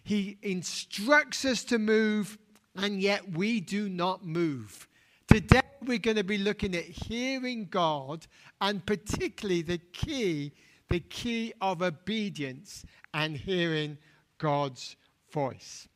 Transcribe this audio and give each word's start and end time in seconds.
He 0.04 0.36
instructs 0.42 1.46
us 1.46 1.64
to 1.64 1.78
move, 1.78 2.36
and 2.76 3.00
yet 3.00 3.32
we 3.32 3.60
do 3.60 3.88
not 3.88 4.26
move. 4.26 4.86
Today, 5.26 5.62
we're 5.82 5.98
going 5.98 6.16
to 6.16 6.24
be 6.24 6.38
looking 6.38 6.74
at 6.74 6.84
hearing 6.84 7.68
God, 7.70 8.26
and 8.60 8.84
particularly 8.84 9.62
the 9.62 9.78
key, 9.78 10.52
the 10.90 11.00
key 11.00 11.54
of 11.62 11.80
obedience 11.80 12.84
and 13.14 13.36
hearing 13.36 13.96
God's 14.36 14.96
voice. 15.32 15.88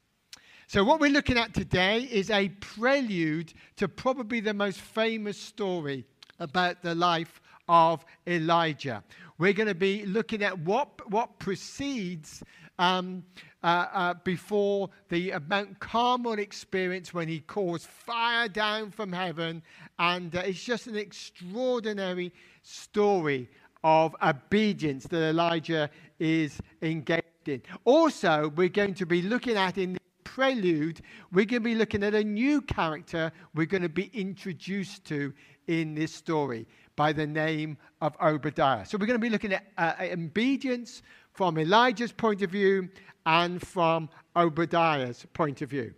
So, 0.73 0.83
what 0.83 1.01
we're 1.01 1.11
looking 1.11 1.37
at 1.37 1.53
today 1.53 2.09
is 2.11 2.31
a 2.31 2.49
prelude 2.49 3.53
to 3.77 3.89
probably 3.89 4.41
the 4.41 4.55
most 4.55 4.81
famous 4.81 5.37
story 5.39 6.07
about 6.41 6.81
the 6.81 6.95
life 6.95 7.43
of 7.69 8.07
Elijah. 8.27 9.05
We're 9.37 9.53
going 9.53 9.69
to 9.69 9.75
be 9.75 10.07
looking 10.07 10.43
at 10.43 10.59
what, 10.61 11.11
what 11.11 11.39
precedes 11.39 12.43
um, 12.79 13.23
uh, 13.63 13.87
uh, 13.93 14.15
before 14.25 14.89
the 15.11 15.35
Mount 15.47 15.79
Carmel 15.79 16.39
experience 16.39 17.13
when 17.13 17.29
he 17.29 17.41
calls 17.41 17.85
fire 17.85 18.49
down 18.49 18.93
from 18.93 19.13
heaven. 19.13 19.63
And 19.99 20.35
uh, 20.35 20.39
it's 20.39 20.65
just 20.65 20.87
an 20.87 20.97
extraordinary 20.97 22.33
story 22.63 23.51
of 23.85 24.17
obedience 24.23 25.05
that 25.09 25.23
Elijah 25.23 25.91
is 26.19 26.63
engaged 26.81 27.25
in. 27.45 27.61
Also, 27.85 28.51
we're 28.57 28.71
going 28.71 28.95
to 28.95 29.05
be 29.05 29.21
looking 29.21 29.59
at 29.59 29.77
in 29.77 29.99
prelude, 30.35 31.03
we're 31.31 31.45
going 31.45 31.63
to 31.63 31.69
be 31.69 31.75
looking 31.75 32.03
at 32.03 32.15
a 32.15 32.25
new 32.25 32.63
character 32.63 33.31
we're 33.55 33.67
going 33.67 33.83
to 33.83 33.89
be 33.89 34.11
introduced 34.15 35.05
to 35.05 35.31
in 35.67 35.95
this 35.95 36.15
story 36.15 36.67
by 36.97 37.13
the 37.13 37.27
name 37.27 37.77
of 38.01 38.17
Obadiah. 38.19 38.87
So 38.87 38.97
we're 38.97 39.07
going 39.07 39.21
to 39.21 39.27
be 39.27 39.29
looking 39.29 39.53
at 39.53 39.67
uh, 39.77 39.93
obedience 40.01 41.03
from 41.33 41.59
Elijah's 41.59 42.13
point 42.13 42.41
of 42.41 42.51
view 42.51 42.89
and 43.27 43.61
from 43.61 44.09
Obadiah's 44.35 45.27
point 45.35 45.61
of 45.61 45.69
view. 45.69 45.93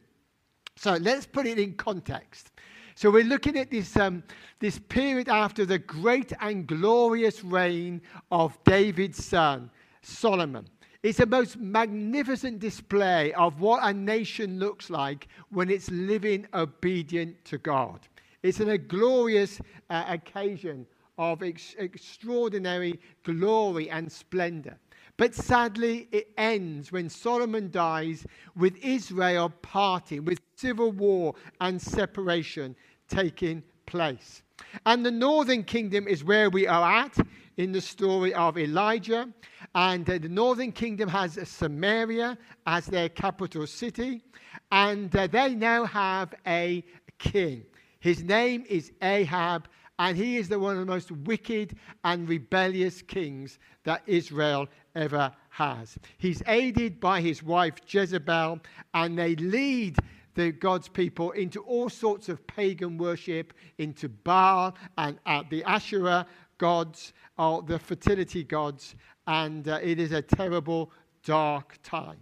So 0.75 0.95
let's 0.95 1.27
put 1.27 1.47
it 1.47 1.61
in 1.61 1.75
context. 1.75 2.51
So 2.97 3.12
we're 3.12 3.22
looking 3.22 3.56
at 3.56 3.71
this, 3.71 3.97
um, 3.97 4.25
this 4.59 4.81
period 4.81 5.28
after 5.28 5.65
the 5.65 5.78
great 5.78 6.33
and 6.41 6.66
glorious 6.66 7.45
reign 7.45 8.03
of 8.33 8.59
David's 8.65 9.25
son, 9.25 9.71
Solomon. 10.03 10.66
It's 11.04 11.20
a 11.20 11.26
most 11.26 11.59
magnificent 11.59 12.60
display 12.60 13.34
of 13.34 13.60
what 13.60 13.81
a 13.82 13.92
nation 13.92 14.59
looks 14.59 14.88
like 14.88 15.28
when 15.50 15.69
it's 15.69 15.91
living 15.91 16.47
obedient 16.54 17.44
to 17.44 17.59
God. 17.59 18.00
It's 18.42 18.59
an, 18.60 18.70
a 18.70 18.78
glorious 18.78 19.60
uh, 19.91 20.04
occasion 20.09 20.87
of 21.19 21.42
ex- 21.42 21.75
extraordinary 21.78 22.98
glory 23.22 23.91
and 23.91 24.10
splendor. 24.10 24.78
But 25.19 25.34
sadly, 25.34 26.09
it 26.10 26.31
ends 26.38 26.91
when 26.91 27.10
Solomon 27.10 27.71
dies 27.71 28.26
with 28.56 28.75
Israel 28.82 29.53
parting, 29.60 30.25
with 30.25 30.41
civil 30.56 30.91
war 30.91 31.34
and 31.60 31.81
separation 31.81 32.75
taking 33.09 33.62
place. 33.84 34.42
And 34.86 35.04
the 35.04 35.10
northern 35.10 35.65
kingdom 35.65 36.09
is 36.09 36.25
where 36.25 36.48
we 36.48 36.66
are 36.66 37.04
at 37.04 37.19
in 37.59 37.72
the 37.72 37.81
story 37.82 38.32
of 38.32 38.56
Elijah. 38.56 39.28
And 39.74 40.08
uh, 40.08 40.18
the 40.18 40.28
northern 40.28 40.72
kingdom 40.72 41.08
has 41.08 41.38
Samaria 41.48 42.38
as 42.66 42.86
their 42.86 43.08
capital 43.08 43.66
city. 43.66 44.22
And 44.70 45.14
uh, 45.14 45.26
they 45.26 45.54
now 45.54 45.84
have 45.84 46.34
a 46.46 46.84
king. 47.18 47.64
His 48.00 48.22
name 48.22 48.64
is 48.68 48.92
Ahab, 49.02 49.66
and 49.98 50.16
he 50.16 50.36
is 50.36 50.48
the 50.48 50.58
one 50.58 50.74
of 50.74 50.80
the 50.80 50.92
most 50.92 51.10
wicked 51.10 51.76
and 52.04 52.28
rebellious 52.28 53.00
kings 53.00 53.58
that 53.84 54.02
Israel 54.06 54.68
ever 54.94 55.32
has. 55.50 55.96
He's 56.18 56.42
aided 56.46 57.00
by 57.00 57.20
his 57.20 57.42
wife 57.42 57.74
Jezebel, 57.86 58.60
and 58.92 59.18
they 59.18 59.36
lead 59.36 59.96
the 60.34 60.52
God's 60.52 60.88
people 60.88 61.30
into 61.30 61.62
all 61.62 61.88
sorts 61.88 62.28
of 62.28 62.46
pagan 62.46 62.98
worship, 62.98 63.54
into 63.78 64.08
Baal 64.08 64.74
and 64.98 65.18
uh, 65.26 65.44
the 65.48 65.62
Asherah 65.64 66.26
gods, 66.58 67.12
or 67.38 67.62
the 67.62 67.78
fertility 67.78 68.44
gods, 68.44 68.96
and 69.26 69.68
uh, 69.68 69.78
it 69.82 69.98
is 69.98 70.12
a 70.12 70.22
terrible, 70.22 70.90
dark 71.24 71.78
time. 71.82 72.18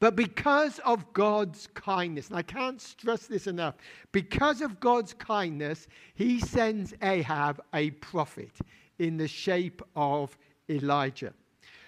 But 0.00 0.16
because 0.16 0.80
of 0.80 1.12
God's 1.12 1.68
kindness, 1.74 2.28
and 2.28 2.36
I 2.36 2.42
can't 2.42 2.80
stress 2.80 3.26
this 3.26 3.46
enough, 3.46 3.76
because 4.10 4.60
of 4.60 4.80
God's 4.80 5.14
kindness, 5.14 5.86
he 6.14 6.40
sends 6.40 6.92
Ahab 7.02 7.62
a 7.72 7.90
prophet 7.92 8.50
in 8.98 9.16
the 9.16 9.28
shape 9.28 9.80
of 9.94 10.36
Elijah, 10.68 11.32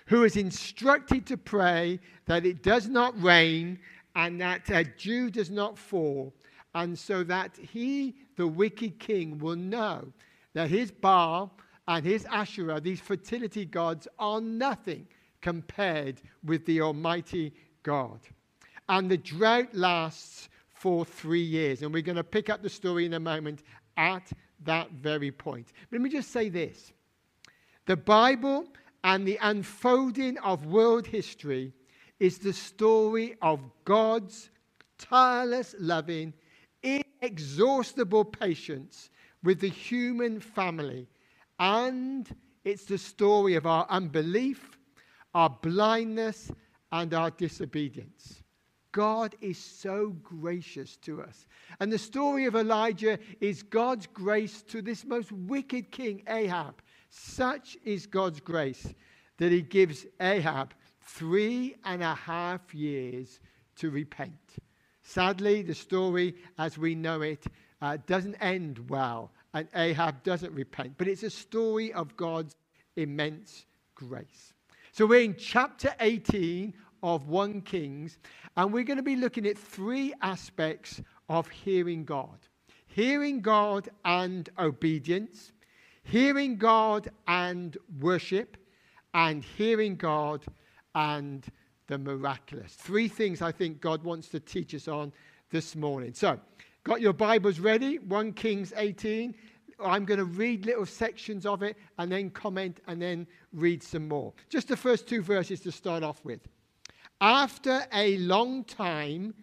who 0.06 0.22
is 0.22 0.36
instructed 0.36 1.26
to 1.26 1.36
pray 1.36 1.98
that 2.26 2.46
it 2.46 2.62
does 2.62 2.88
not 2.88 3.20
rain 3.20 3.80
and 4.14 4.40
that 4.40 4.70
a 4.70 4.84
dew 4.84 5.28
does 5.28 5.50
not 5.50 5.76
fall, 5.76 6.32
and 6.76 6.96
so 6.96 7.24
that 7.24 7.56
he, 7.56 8.14
the 8.36 8.46
wicked 8.46 9.00
king, 9.00 9.38
will 9.38 9.56
know 9.56 10.06
that 10.52 10.70
his 10.70 10.92
Baal 10.92 11.52
and 11.86 12.04
his 12.04 12.24
Asherah, 12.26 12.80
these 12.80 13.00
fertility 13.00 13.64
gods, 13.64 14.08
are 14.18 14.40
nothing 14.40 15.06
compared 15.40 16.20
with 16.44 16.64
the 16.64 16.80
Almighty 16.80 17.52
God. 17.82 18.20
And 18.88 19.10
the 19.10 19.18
drought 19.18 19.74
lasts 19.74 20.48
for 20.68 21.04
three 21.04 21.42
years. 21.42 21.82
And 21.82 21.92
we're 21.92 22.02
going 22.02 22.16
to 22.16 22.24
pick 22.24 22.50
up 22.50 22.62
the 22.62 22.68
story 22.68 23.06
in 23.06 23.14
a 23.14 23.20
moment 23.20 23.62
at 23.96 24.32
that 24.64 24.90
very 24.92 25.30
point. 25.30 25.72
Let 25.92 26.00
me 26.00 26.10
just 26.10 26.30
say 26.30 26.48
this 26.48 26.92
the 27.86 27.96
Bible 27.96 28.66
and 29.02 29.26
the 29.26 29.38
unfolding 29.42 30.38
of 30.38 30.66
world 30.66 31.06
history 31.06 31.72
is 32.20 32.38
the 32.38 32.52
story 32.52 33.36
of 33.42 33.60
God's 33.84 34.50
tireless 34.98 35.74
loving, 35.78 36.32
inexhaustible 36.82 38.24
patience 38.24 39.10
with 39.42 39.60
the 39.60 39.68
human 39.68 40.40
family. 40.40 41.06
And 41.58 42.28
it's 42.64 42.84
the 42.84 42.98
story 42.98 43.54
of 43.54 43.66
our 43.66 43.86
unbelief, 43.88 44.78
our 45.34 45.50
blindness, 45.50 46.50
and 46.92 47.12
our 47.12 47.30
disobedience. 47.30 48.42
God 48.92 49.34
is 49.40 49.58
so 49.58 50.10
gracious 50.22 50.96
to 50.98 51.20
us. 51.20 51.46
And 51.80 51.92
the 51.92 51.98
story 51.98 52.44
of 52.44 52.54
Elijah 52.54 53.18
is 53.40 53.64
God's 53.64 54.06
grace 54.06 54.62
to 54.68 54.80
this 54.80 55.04
most 55.04 55.32
wicked 55.32 55.90
king, 55.90 56.22
Ahab. 56.28 56.80
Such 57.10 57.76
is 57.84 58.06
God's 58.06 58.38
grace 58.38 58.94
that 59.38 59.50
he 59.50 59.62
gives 59.62 60.06
Ahab 60.20 60.74
three 61.00 61.74
and 61.84 62.04
a 62.04 62.14
half 62.14 62.72
years 62.72 63.40
to 63.76 63.90
repent. 63.90 64.56
Sadly, 65.02 65.62
the 65.62 65.74
story 65.74 66.36
as 66.56 66.78
we 66.78 66.94
know 66.94 67.22
it 67.22 67.44
uh, 67.82 67.98
doesn't 68.06 68.36
end 68.36 68.88
well, 68.88 69.32
and 69.54 69.68
Ahab 69.74 70.22
doesn't 70.22 70.52
repent. 70.52 70.94
But 70.98 71.08
it's 71.08 71.22
a 71.22 71.30
story 71.30 71.92
of 71.92 72.16
God's 72.16 72.56
immense 72.96 73.64
grace. 73.94 74.52
So 74.92 75.06
we're 75.06 75.22
in 75.22 75.36
chapter 75.36 75.94
18 76.00 76.74
of 77.02 77.28
1 77.28 77.62
Kings, 77.62 78.18
and 78.56 78.72
we're 78.72 78.84
going 78.84 78.98
to 78.98 79.02
be 79.02 79.16
looking 79.16 79.46
at 79.46 79.56
three 79.56 80.12
aspects 80.20 81.00
of 81.28 81.48
hearing 81.48 82.04
God 82.04 82.38
hearing 82.94 83.40
God 83.40 83.88
and 84.04 84.48
obedience, 84.56 85.50
hearing 86.04 86.56
God 86.56 87.10
and 87.26 87.76
worship, 87.98 88.56
and 89.14 89.42
hearing 89.42 89.96
God 89.96 90.44
and 90.94 91.44
the 91.88 91.98
miraculous. 91.98 92.72
Three 92.74 93.08
things 93.08 93.42
I 93.42 93.50
think 93.50 93.80
God 93.80 94.04
wants 94.04 94.28
to 94.28 94.38
teach 94.38 94.76
us 94.76 94.86
on 94.86 95.12
this 95.50 95.74
morning. 95.74 96.14
So, 96.14 96.38
got 96.84 97.00
your 97.00 97.14
Bibles 97.14 97.58
ready? 97.58 97.98
1 97.98 98.32
Kings 98.34 98.72
18. 98.76 99.34
I'm 99.80 100.04
going 100.04 100.18
to 100.18 100.24
read 100.24 100.66
little 100.66 100.86
sections 100.86 101.46
of 101.46 101.62
it 101.62 101.76
and 101.98 102.12
then 102.12 102.30
comment 102.30 102.80
and 102.86 103.00
then 103.00 103.26
read 103.52 103.82
some 103.82 104.06
more. 104.06 104.32
Just 104.48 104.68
the 104.68 104.76
first 104.76 105.08
two 105.08 105.22
verses 105.22 105.60
to 105.60 105.72
start 105.72 106.02
off 106.02 106.24
with. 106.24 106.40
After 107.20 107.84
a 107.92 108.18
long 108.18 108.64
time, 108.64 109.34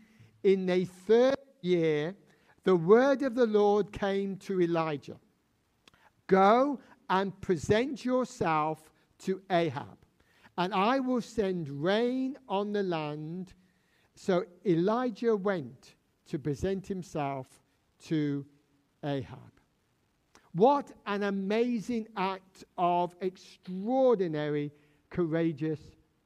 in 0.44 0.66
the 0.66 0.86
third 0.86 1.36
year, 1.62 2.16
the 2.64 2.76
word 2.76 3.24
of 3.24 3.36
the 3.36 3.48
Lord 3.48 3.92
came 3.92 4.38
to 4.38 4.62
Elijah 4.62 5.18
Go 6.28 6.80
and 7.10 7.40
present 7.42 8.06
yourself 8.06 8.90
to 9.20 9.42
Ahab, 9.50 9.98
and 10.58 10.74
I 10.74 11.00
will 11.00 11.22
send 11.22 11.70
rain 11.70 12.38
on 12.48 12.72
the 12.72 12.84
land. 12.84 13.54
So 14.16 14.46
Elijah 14.66 15.36
went 15.36 15.96
to 16.32 16.40
present 16.40 16.88
himself 16.88 17.46
to 18.06 18.46
Ahab. 19.04 19.52
What 20.54 20.90
an 21.06 21.24
amazing 21.24 22.08
act 22.16 22.64
of 22.78 23.14
extraordinary, 23.20 24.72
courageous 25.10 25.82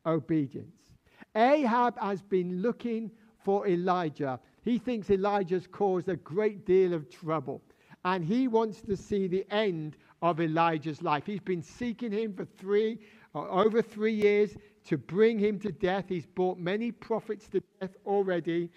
obedience. 0.05 0.93
Ahab 1.35 1.99
has 1.99 2.21
been 2.21 2.61
looking 2.61 3.09
for 3.39 3.67
Elijah. 3.67 4.39
He 4.63 4.77
thinks 4.77 5.09
Elijah's 5.09 5.65
caused 5.65 6.07
a 6.07 6.17
great 6.17 6.67
deal 6.67 6.93
of 6.93 7.09
trouble. 7.09 7.63
And 8.03 8.23
he 8.23 8.47
wants 8.47 8.81
to 8.81 8.95
see 8.95 9.25
the 9.27 9.43
end 9.49 9.97
of 10.21 10.39
Elijah's 10.39 11.01
life. 11.01 11.25
He's 11.25 11.39
been 11.39 11.63
seeking 11.63 12.11
him 12.11 12.35
for 12.35 12.45
three, 12.45 12.99
uh, 13.33 13.47
over 13.49 13.81
three 13.81 14.13
years 14.13 14.55
to 14.85 14.99
bring 14.99 15.39
him 15.39 15.57
to 15.61 15.71
death. 15.71 16.05
He's 16.07 16.27
brought 16.27 16.59
many 16.59 16.91
prophets 16.91 17.47
to 17.47 17.63
death 17.79 17.95
already. 18.05 18.69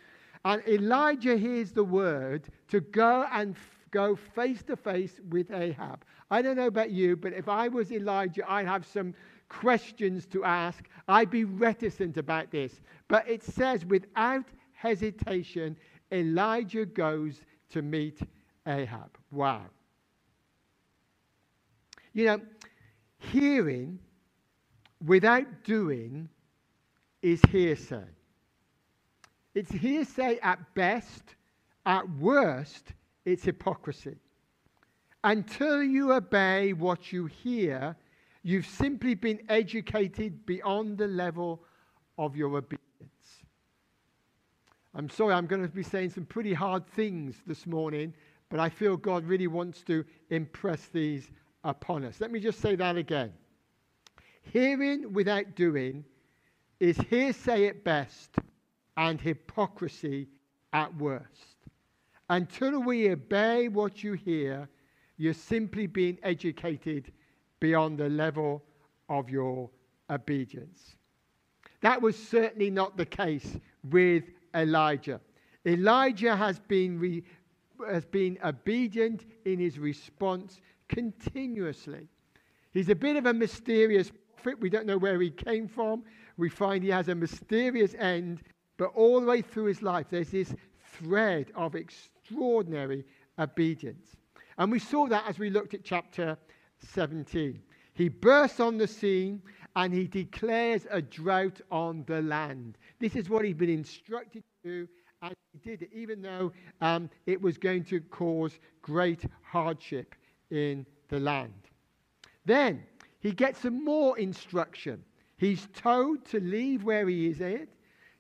And 0.45 0.63
Elijah 0.69 1.37
hears 1.37 1.73
the 1.73 1.85
word 1.85 2.45
to 2.69 2.81
go 2.81 3.27
and 3.33 3.55
f- 3.55 3.87
go 3.91 4.17
face 4.17 4.63
to 4.65 4.77
face 4.77 5.21
with 5.31 5.51
Ahab. 5.51 6.05
I 6.31 6.43
don't 6.43 6.57
know 6.57 6.67
about 6.67 6.91
you, 6.91 7.17
but 7.17 7.33
if 7.33 7.49
I 7.49 7.69
was 7.69 7.91
Elijah, 7.91 8.51
I'd 8.51 8.67
have 8.67 8.87
some 8.87 9.15
questions 9.49 10.27
to 10.27 10.45
ask. 10.45 10.89
I'd 11.09 11.31
be 11.31 11.45
reticent 11.45 12.17
about 12.17 12.51
this. 12.51 12.81
But 13.09 13.29
it 13.29 13.43
says, 13.43 13.85
without 13.85 14.45
hesitation, 14.73 15.77
Elijah 16.13 16.87
goes 16.87 17.41
to 17.71 17.83
meet 17.83 18.21
Ahab. 18.67 19.17
Wow. 19.31 19.63
You 22.13 22.27
know, 22.27 22.41
hearing 23.19 23.99
without 25.05 25.65
doing 25.65 26.29
is 27.23 27.41
hearsay. 27.51 28.05
It's 29.59 29.73
hearsay 29.73 30.39
at 30.43 30.61
best, 30.75 31.23
at 31.85 32.09
worst, 32.19 32.93
it's 33.25 33.45
hypocrisy. 33.45 34.17
Until 35.25 35.83
you 35.83 36.13
obey 36.13 36.73
what 36.73 37.13
you 37.13 37.27
hear, 37.27 37.97
You've 38.49 38.67
simply 38.67 39.15
been 39.15 39.41
educated 39.51 40.47
beyond 40.47 40.97
the 40.97 41.07
level 41.07 41.63
of 42.17 42.35
your 42.35 42.57
obedience. 42.57 42.81
I'm 44.95 45.11
sorry, 45.11 45.35
I'm 45.35 45.47
going 45.47 45.61
to 45.61 45.69
be 45.69 45.83
saying 45.83 46.11
some 46.11 46.25
pretty 46.25 46.55
hard 46.55 46.87
things 46.87 47.37
this 47.47 47.67
morning, 47.67 48.15
but 48.49 48.59
I 48.59 48.71
feel 48.71 48.97
God 48.97 49.25
really 49.25 49.49
wants 49.49 49.83
to 49.83 50.05
impress 50.31 50.87
these 50.87 51.31
upon 51.65 52.05
us. 52.07 52.23
Let 52.23 52.31
me 52.31 52.41
just 52.41 52.61
say 52.61 52.75
that 52.77 52.97
again. 52.97 53.33
Hearing 54.41 55.13
without 55.13 55.55
doing 55.55 56.05
is 56.81 56.97
hearsay 56.97 57.67
at 57.67 57.85
best 57.85 58.31
and 58.99 59.21
hypocrisy 59.21 60.29
at 60.73 60.95
worst. 60.97 61.57
Until 62.29 62.83
we 62.83 63.11
obey 63.11 63.69
what 63.69 64.03
you 64.03 64.13
hear, 64.13 64.69
you're 65.17 65.33
simply 65.33 65.87
being 65.87 66.19
educated 66.23 67.13
beyond 67.61 67.97
the 67.97 68.09
level 68.09 68.63
of 69.09 69.31
your 69.31 69.71
obedience. 70.11 70.97
That 71.81 72.03
was 72.03 72.17
certainly 72.17 72.71
not 72.71 72.97
the 72.97 73.07
case 73.07 73.57
with 73.89 74.25
Elijah. 74.55 75.21
Elijah 75.65 76.35
has 76.35 76.59
been, 76.59 76.99
re, 76.99 77.23
has 77.89 78.05
been 78.05 78.37
obedient 78.45 79.27
in 79.45 79.61
his 79.61 79.79
response 79.79 80.61
continuously. 80.89 82.09
He's 82.73 82.89
a 82.89 82.97
bit 82.97 83.17
of 83.17 83.27
a 83.27 83.33
mysterious 83.33 84.11
prophet. 84.37 84.61
We 84.61 84.71
don't 84.71 84.87
know 84.87 84.99
where 84.99 85.21
he 85.21 85.31
came 85.31 85.69
from. 85.69 86.03
We 86.37 86.49
find 86.49 86.83
he 86.83 86.91
has 86.91 87.09
a 87.09 87.15
mysterious 87.15 87.95
end, 87.99 88.43
but 88.79 88.93
all 88.95 89.21
the 89.21 89.27
way 89.27 89.43
through 89.43 89.67
his 89.67 89.83
life, 89.83 90.07
there's 90.09 90.31
this 90.31 90.55
thread 90.95 91.53
of 91.55 91.75
extraordinary 91.75 93.05
obedience. 93.39 94.17
And 94.57 94.73
we 94.73 94.79
saw 94.79 95.07
that 95.09 95.25
as 95.29 95.39
we 95.39 95.51
looked 95.51 95.75
at 95.75 95.85
chapter 95.85 96.39
17. 96.79 97.61
He 97.95 98.09
bursts 98.09 98.61
on 98.61 98.79
the 98.79 98.87
scene 98.87 99.43
and 99.77 99.93
he 99.93 100.07
declares 100.07 100.87
a 100.91 101.03
drought 101.03 101.61
on 101.71 102.05
the 102.07 102.23
land. 102.23 102.79
This 103.01 103.17
is 103.17 103.29
what 103.29 103.45
he'd 103.45 103.59
been 103.59 103.69
instructed 103.69 104.43
to 104.65 104.69
do, 104.69 104.89
and 105.23 105.35
he 105.53 105.59
did 105.69 105.83
it, 105.83 105.91
even 105.93 106.23
though 106.23 106.53
um, 106.81 107.11
it 107.27 107.41
was 107.41 107.59
going 107.59 107.85
to 107.85 108.01
cause 108.01 108.59
great 108.83 109.25
hardship 109.43 110.15
in 110.51 110.87
the 111.09 111.19
land. 111.19 111.53
Then 112.45 112.85
he 113.21 113.33
gets 113.33 113.61
some 113.61 113.85
more 113.85 114.17
instruction. 114.19 115.03
He's 115.37 115.69
told 115.75 116.25
to 116.27 116.41
leave 116.41 116.85
where 116.85 117.09
he 117.09 117.27
is 117.27 117.41
at 117.41 117.69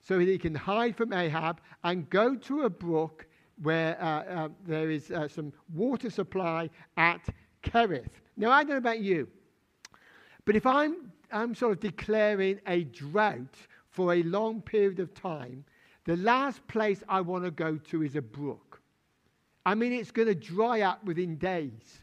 so 0.08 0.16
that 0.16 0.26
he 0.26 0.38
can 0.38 0.54
hide 0.54 0.96
from 0.96 1.12
Ahab 1.12 1.60
and 1.84 2.08
go 2.08 2.34
to 2.34 2.62
a 2.62 2.70
brook 2.70 3.26
where 3.62 4.02
uh, 4.02 4.22
uh, 4.22 4.48
there 4.66 4.90
is 4.90 5.10
uh, 5.10 5.28
some 5.28 5.52
water 5.74 6.08
supply 6.08 6.70
at 6.96 7.20
Kerith. 7.62 8.12
Now, 8.34 8.50
I 8.50 8.62
don't 8.62 8.70
know 8.70 8.76
about 8.78 9.00
you, 9.00 9.28
but 10.46 10.56
if 10.56 10.64
I'm, 10.64 11.12
I'm 11.30 11.54
sort 11.54 11.72
of 11.72 11.80
declaring 11.80 12.58
a 12.66 12.84
drought 12.84 13.54
for 13.90 14.14
a 14.14 14.22
long 14.22 14.62
period 14.62 14.98
of 14.98 15.12
time, 15.12 15.62
the 16.06 16.16
last 16.16 16.66
place 16.68 17.02
I 17.06 17.20
want 17.20 17.44
to 17.44 17.50
go 17.50 17.76
to 17.76 18.02
is 18.02 18.16
a 18.16 18.22
brook. 18.22 18.80
I 19.66 19.74
mean, 19.74 19.92
it's 19.92 20.10
going 20.10 20.28
to 20.28 20.34
dry 20.34 20.80
up 20.80 21.04
within 21.04 21.36
days. 21.36 22.00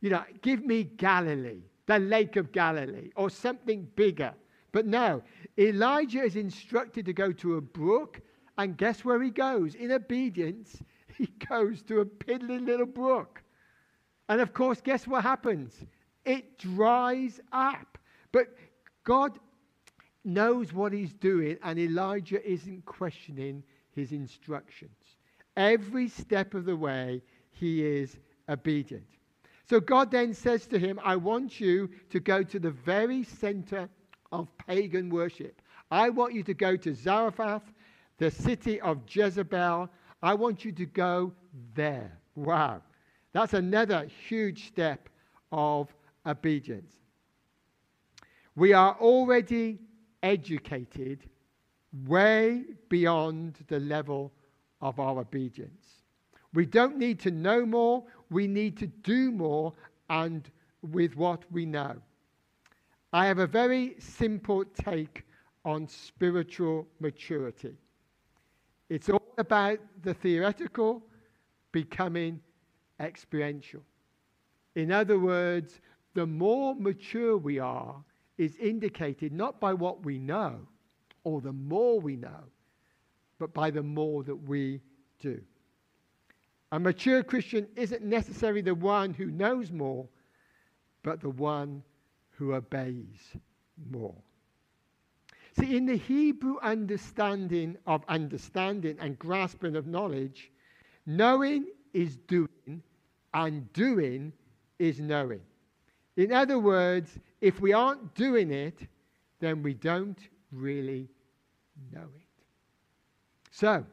You 0.00 0.10
know, 0.10 0.22
give 0.40 0.64
me 0.64 0.84
Galilee, 0.84 1.60
the 1.84 1.98
Lake 1.98 2.36
of 2.36 2.52
Galilee, 2.52 3.10
or 3.16 3.28
something 3.28 3.86
bigger. 3.96 4.32
But 4.78 4.86
now, 4.86 5.22
Elijah 5.58 6.22
is 6.22 6.36
instructed 6.36 7.06
to 7.06 7.12
go 7.12 7.32
to 7.32 7.56
a 7.56 7.60
brook, 7.60 8.20
and 8.58 8.76
guess 8.76 9.04
where 9.04 9.20
he 9.20 9.30
goes? 9.30 9.74
In 9.74 9.90
obedience, 9.90 10.80
he 11.18 11.26
goes 11.48 11.82
to 11.82 11.98
a 11.98 12.06
piddling 12.06 12.64
little 12.64 12.86
brook. 12.86 13.42
And 14.28 14.40
of 14.40 14.54
course, 14.54 14.80
guess 14.80 15.04
what 15.04 15.24
happens? 15.24 15.74
It 16.24 16.58
dries 16.58 17.40
up. 17.50 17.98
But 18.30 18.54
God 19.02 19.40
knows 20.24 20.72
what 20.72 20.92
he's 20.92 21.12
doing, 21.12 21.58
and 21.64 21.76
Elijah 21.76 22.48
isn't 22.48 22.84
questioning 22.84 23.64
his 23.90 24.12
instructions. 24.12 25.16
Every 25.56 26.06
step 26.06 26.54
of 26.54 26.66
the 26.66 26.76
way, 26.76 27.20
he 27.50 27.84
is 27.84 28.16
obedient. 28.48 29.08
So 29.68 29.80
God 29.80 30.12
then 30.12 30.32
says 30.32 30.68
to 30.68 30.78
him, 30.78 31.00
I 31.02 31.16
want 31.16 31.58
you 31.58 31.90
to 32.10 32.20
go 32.20 32.44
to 32.44 32.60
the 32.60 32.70
very 32.70 33.24
center 33.24 33.88
of 34.32 34.48
pagan 34.66 35.10
worship. 35.10 35.60
I 35.90 36.10
want 36.10 36.34
you 36.34 36.42
to 36.44 36.54
go 36.54 36.76
to 36.76 36.94
Zarephath, 36.94 37.62
the 38.18 38.30
city 38.30 38.80
of 38.80 39.00
Jezebel. 39.08 39.88
I 40.22 40.34
want 40.34 40.64
you 40.64 40.72
to 40.72 40.86
go 40.86 41.32
there. 41.74 42.18
Wow. 42.34 42.82
That's 43.32 43.54
another 43.54 44.06
huge 44.28 44.68
step 44.68 45.08
of 45.52 45.94
obedience. 46.26 46.92
We 48.56 48.72
are 48.72 48.96
already 49.00 49.78
educated 50.22 51.20
way 52.06 52.64
beyond 52.88 53.58
the 53.68 53.80
level 53.80 54.32
of 54.80 54.98
our 54.98 55.20
obedience. 55.20 56.02
We 56.54 56.66
don't 56.66 56.98
need 56.98 57.20
to 57.20 57.30
know 57.30 57.64
more, 57.64 58.04
we 58.30 58.46
need 58.46 58.76
to 58.78 58.86
do 58.86 59.30
more 59.30 59.72
and 60.10 60.48
with 60.82 61.16
what 61.16 61.44
we 61.52 61.66
know. 61.66 61.96
I 63.12 63.26
have 63.26 63.38
a 63.38 63.46
very 63.46 63.96
simple 63.98 64.64
take 64.64 65.24
on 65.64 65.88
spiritual 65.88 66.86
maturity. 67.00 67.74
It's 68.90 69.08
all 69.08 69.34
about 69.38 69.78
the 70.02 70.14
theoretical 70.14 71.02
becoming 71.72 72.40
experiential. 73.00 73.82
In 74.74 74.92
other 74.92 75.18
words, 75.18 75.80
the 76.14 76.26
more 76.26 76.74
mature 76.74 77.36
we 77.36 77.58
are 77.58 78.02
is 78.36 78.56
indicated 78.56 79.32
not 79.32 79.60
by 79.60 79.72
what 79.74 80.04
we 80.04 80.18
know 80.18 80.60
or 81.24 81.40
the 81.40 81.52
more 81.52 82.00
we 82.00 82.16
know, 82.16 82.44
but 83.38 83.52
by 83.52 83.70
the 83.70 83.82
more 83.82 84.22
that 84.22 84.36
we 84.36 84.80
do. 85.18 85.40
A 86.72 86.78
mature 86.78 87.22
Christian 87.22 87.66
isn't 87.76 88.02
necessarily 88.02 88.60
the 88.60 88.74
one 88.74 89.14
who 89.14 89.26
knows 89.26 89.72
more, 89.72 90.06
but 91.02 91.20
the 91.20 91.30
one 91.30 91.82
who 92.38 92.54
obeys 92.54 93.36
more. 93.90 94.14
See, 95.58 95.76
in 95.76 95.86
the 95.86 95.96
Hebrew 95.96 96.56
understanding 96.62 97.76
of 97.86 98.04
understanding 98.08 98.96
and 99.00 99.18
grasping 99.18 99.74
of 99.74 99.88
knowledge, 99.88 100.52
knowing 101.04 101.66
is 101.92 102.16
doing, 102.28 102.82
and 103.34 103.72
doing 103.72 104.32
is 104.78 105.00
knowing. 105.00 105.40
In 106.16 106.32
other 106.32 106.60
words, 106.60 107.18
if 107.40 107.60
we 107.60 107.72
aren't 107.72 108.14
doing 108.14 108.52
it, 108.52 108.86
then 109.40 109.62
we 109.62 109.74
don't 109.74 110.18
really 110.52 111.08
know 111.92 112.06
it. 112.16 112.44
So, 113.50 113.84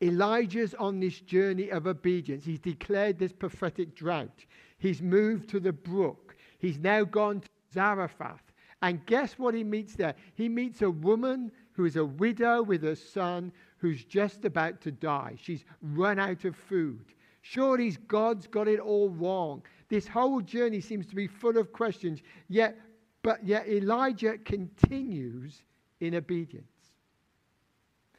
Elijah's 0.00 0.74
on 0.74 1.00
this 1.00 1.20
journey 1.20 1.70
of 1.70 1.86
obedience. 1.86 2.44
He's 2.44 2.60
declared 2.60 3.18
this 3.18 3.32
prophetic 3.32 3.94
drought. 3.94 4.44
He's 4.78 5.02
moved 5.02 5.48
to 5.50 5.60
the 5.60 5.72
brook. 5.72 6.25
He's 6.66 6.80
now 6.80 7.04
gone 7.04 7.42
to 7.42 7.48
Zarephath. 7.72 8.42
And 8.82 9.06
guess 9.06 9.38
what 9.38 9.54
he 9.54 9.62
meets 9.62 9.94
there? 9.94 10.16
He 10.34 10.48
meets 10.48 10.82
a 10.82 10.90
woman 10.90 11.52
who 11.74 11.84
is 11.84 11.94
a 11.94 12.04
widow 12.04 12.60
with 12.60 12.82
a 12.82 12.96
son 12.96 13.52
who's 13.78 14.04
just 14.04 14.44
about 14.44 14.80
to 14.80 14.90
die. 14.90 15.36
She's 15.40 15.64
run 15.80 16.18
out 16.18 16.44
of 16.44 16.56
food. 16.56 17.04
Surely 17.42 17.92
God's 18.08 18.48
got 18.48 18.66
it 18.66 18.80
all 18.80 19.10
wrong. 19.10 19.62
This 19.88 20.08
whole 20.08 20.40
journey 20.40 20.80
seems 20.80 21.06
to 21.06 21.14
be 21.14 21.28
full 21.28 21.56
of 21.56 21.72
questions, 21.72 22.20
yet, 22.48 22.76
but 23.22 23.46
yet 23.46 23.68
Elijah 23.68 24.36
continues 24.38 25.62
in 26.00 26.16
obedience. 26.16 26.66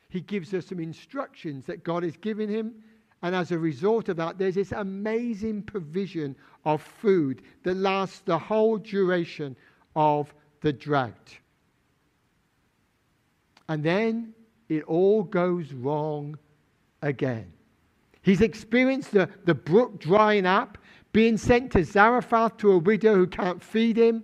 He 0.08 0.22
gives 0.22 0.54
us 0.54 0.68
some 0.68 0.80
instructions 0.80 1.66
that 1.66 1.84
God 1.84 2.04
has 2.04 2.16
given 2.16 2.48
him. 2.48 2.76
And 3.24 3.36
as 3.36 3.52
a 3.52 3.58
result 3.58 4.10
of 4.10 4.18
that, 4.18 4.38
there's 4.38 4.56
this 4.56 4.72
amazing 4.72 5.64
provision 5.64 6.36
of 6.66 6.82
food 6.82 7.42
that 7.64 7.76
lasts 7.76 8.20
the 8.20 8.38
whole 8.38 8.78
duration 8.78 9.56
of 9.96 10.34
the 10.62 10.72
drought. 10.72 11.38
And 13.70 13.84
then 13.84 14.34
it 14.70 14.84
all 14.84 15.24
goes 15.24 15.74
wrong 15.74 16.38
again. 17.02 17.52
He's 18.22 18.42
experienced 18.42 19.12
the, 19.12 19.30
the 19.46 19.56
brook 19.56 20.00
drying 20.00 20.46
up, 20.46 20.78
being 21.14 21.38
sent 21.38 21.72
to 21.72 21.84
Zarephath 21.84 22.58
to 22.58 22.74
a 22.74 22.78
widow 22.78 23.16
who 23.16 23.28
can't 23.28 23.64
feed 23.64 23.98
him. 23.98 24.24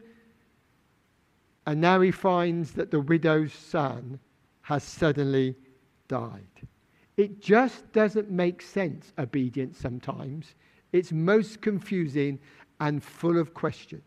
And 1.66 1.80
now 1.80 2.02
he 2.02 2.12
finds 2.12 2.74
that 2.74 2.92
the 2.92 3.00
widow's 3.00 3.54
son 3.54 4.20
has 4.62 4.84
suddenly 4.84 5.56
died. 6.08 6.68
It 7.18 7.42
just 7.42 7.92
doesn't 7.92 8.32
make 8.32 8.62
sense, 8.62 9.14
obedience 9.20 9.78
sometimes. 9.78 10.56
It's 10.92 11.12
most 11.12 11.62
confusing 11.62 12.40
and 12.80 13.04
full 13.04 13.38
of 13.38 13.54
questions. 13.54 14.04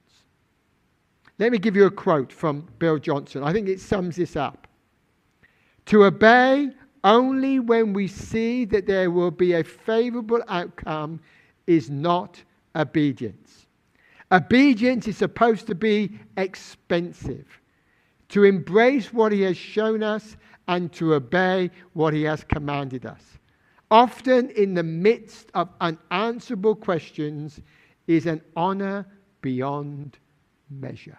Let 1.38 1.52
me 1.52 1.58
give 1.58 1.76
you 1.76 1.86
a 1.86 1.90
quote 1.90 2.32
from 2.32 2.66
Bill 2.78 2.98
Johnson. 2.98 3.42
I 3.42 3.52
think 3.52 3.68
it 3.68 3.80
sums 3.80 4.16
this 4.16 4.36
up. 4.36 4.66
To 5.86 6.04
obey 6.04 6.70
only 7.04 7.60
when 7.60 7.92
we 7.92 8.08
see 8.08 8.64
that 8.66 8.86
there 8.86 9.10
will 9.10 9.30
be 9.30 9.52
a 9.52 9.62
favorable 9.62 10.42
outcome 10.48 11.20
is 11.66 11.90
not 11.90 12.42
obedience. 12.74 13.66
Obedience 14.32 15.06
is 15.06 15.16
supposed 15.16 15.66
to 15.68 15.74
be 15.74 16.18
expensive. 16.36 17.46
To 18.30 18.42
embrace 18.42 19.12
what 19.12 19.30
he 19.30 19.42
has 19.42 19.56
shown 19.56 20.02
us 20.02 20.36
and 20.68 20.92
to 20.92 21.14
obey 21.14 21.70
what 21.92 22.12
he 22.12 22.22
has 22.22 22.44
commanded 22.44 23.06
us. 23.06 23.22
Often, 23.90 24.50
in 24.50 24.74
the 24.74 24.82
midst 24.82 25.50
of 25.54 25.68
unanswerable 25.80 26.74
questions, 26.74 27.60
is 28.06 28.26
an 28.26 28.42
honor 28.56 29.06
beyond 29.42 30.18
measure. 30.70 31.18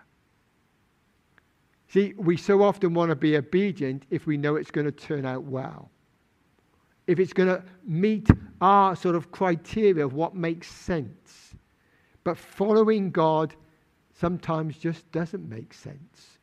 See, 1.89 2.13
we 2.17 2.35
so 2.35 2.61
often 2.61 2.93
want 2.93 3.09
to 3.09 3.15
be 3.15 3.37
obedient 3.37 4.03
if 4.09 4.27
we 4.27 4.35
know 4.35 4.57
it's 4.57 4.71
going 4.71 4.85
to 4.85 4.91
turn 4.91 5.25
out 5.25 5.43
well. 5.43 5.89
If 7.07 7.19
it's 7.19 7.31
going 7.31 7.47
to 7.47 7.63
meet 7.85 8.27
our 8.59 8.95
sort 8.95 9.15
of 9.15 9.31
criteria 9.31 10.03
of 10.03 10.13
what 10.13 10.35
makes 10.35 10.69
sense. 10.69 11.55
But 12.25 12.37
following 12.37 13.11
God 13.11 13.55
sometimes 14.13 14.77
just 14.77 15.09
doesn't 15.13 15.47
make 15.47 15.73
sense. 15.73 16.39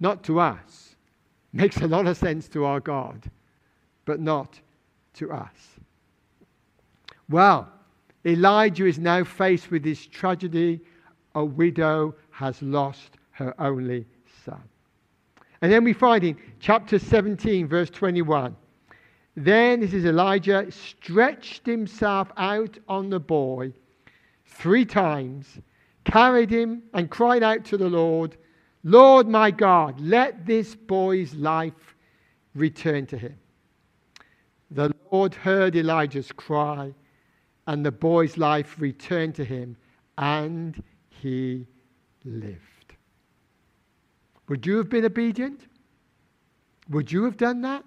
Not 0.00 0.22
to 0.24 0.40
us 0.40 0.87
Makes 1.52 1.78
a 1.78 1.86
lot 1.88 2.06
of 2.06 2.16
sense 2.16 2.48
to 2.48 2.64
our 2.64 2.80
God, 2.80 3.30
but 4.04 4.20
not 4.20 4.60
to 5.14 5.32
us. 5.32 5.78
Well, 7.28 7.68
Elijah 8.24 8.86
is 8.86 8.98
now 8.98 9.24
faced 9.24 9.70
with 9.70 9.82
this 9.82 10.06
tragedy. 10.06 10.80
A 11.34 11.44
widow 11.44 12.14
has 12.30 12.60
lost 12.62 13.16
her 13.32 13.54
only 13.60 14.06
son. 14.44 14.62
And 15.60 15.72
then 15.72 15.84
we 15.84 15.92
find 15.92 16.24
in 16.24 16.36
chapter 16.60 16.98
17, 16.98 17.66
verse 17.66 17.90
21. 17.90 18.54
Then, 19.36 19.80
this 19.80 19.94
is 19.94 20.04
Elijah, 20.04 20.66
stretched 20.70 21.64
himself 21.64 22.30
out 22.36 22.78
on 22.88 23.08
the 23.08 23.20
boy 23.20 23.72
three 24.46 24.84
times, 24.84 25.60
carried 26.04 26.50
him, 26.50 26.82
and 26.94 27.08
cried 27.08 27.42
out 27.42 27.64
to 27.66 27.76
the 27.76 27.88
Lord. 27.88 28.36
Lord 28.84 29.28
my 29.28 29.50
God, 29.50 30.00
let 30.00 30.46
this 30.46 30.74
boy's 30.74 31.34
life 31.34 31.96
return 32.54 33.06
to 33.06 33.18
him. 33.18 33.38
The 34.70 34.94
Lord 35.10 35.34
heard 35.34 35.76
Elijah's 35.76 36.30
cry, 36.32 36.92
and 37.66 37.84
the 37.84 37.92
boy's 37.92 38.36
life 38.36 38.76
returned 38.78 39.34
to 39.36 39.44
him, 39.44 39.76
and 40.18 40.82
he 41.08 41.66
lived. 42.24 42.58
Would 44.48 44.66
you 44.66 44.76
have 44.76 44.88
been 44.88 45.04
obedient? 45.04 45.66
Would 46.90 47.12
you 47.12 47.24
have 47.24 47.36
done 47.36 47.60
that? 47.62 47.84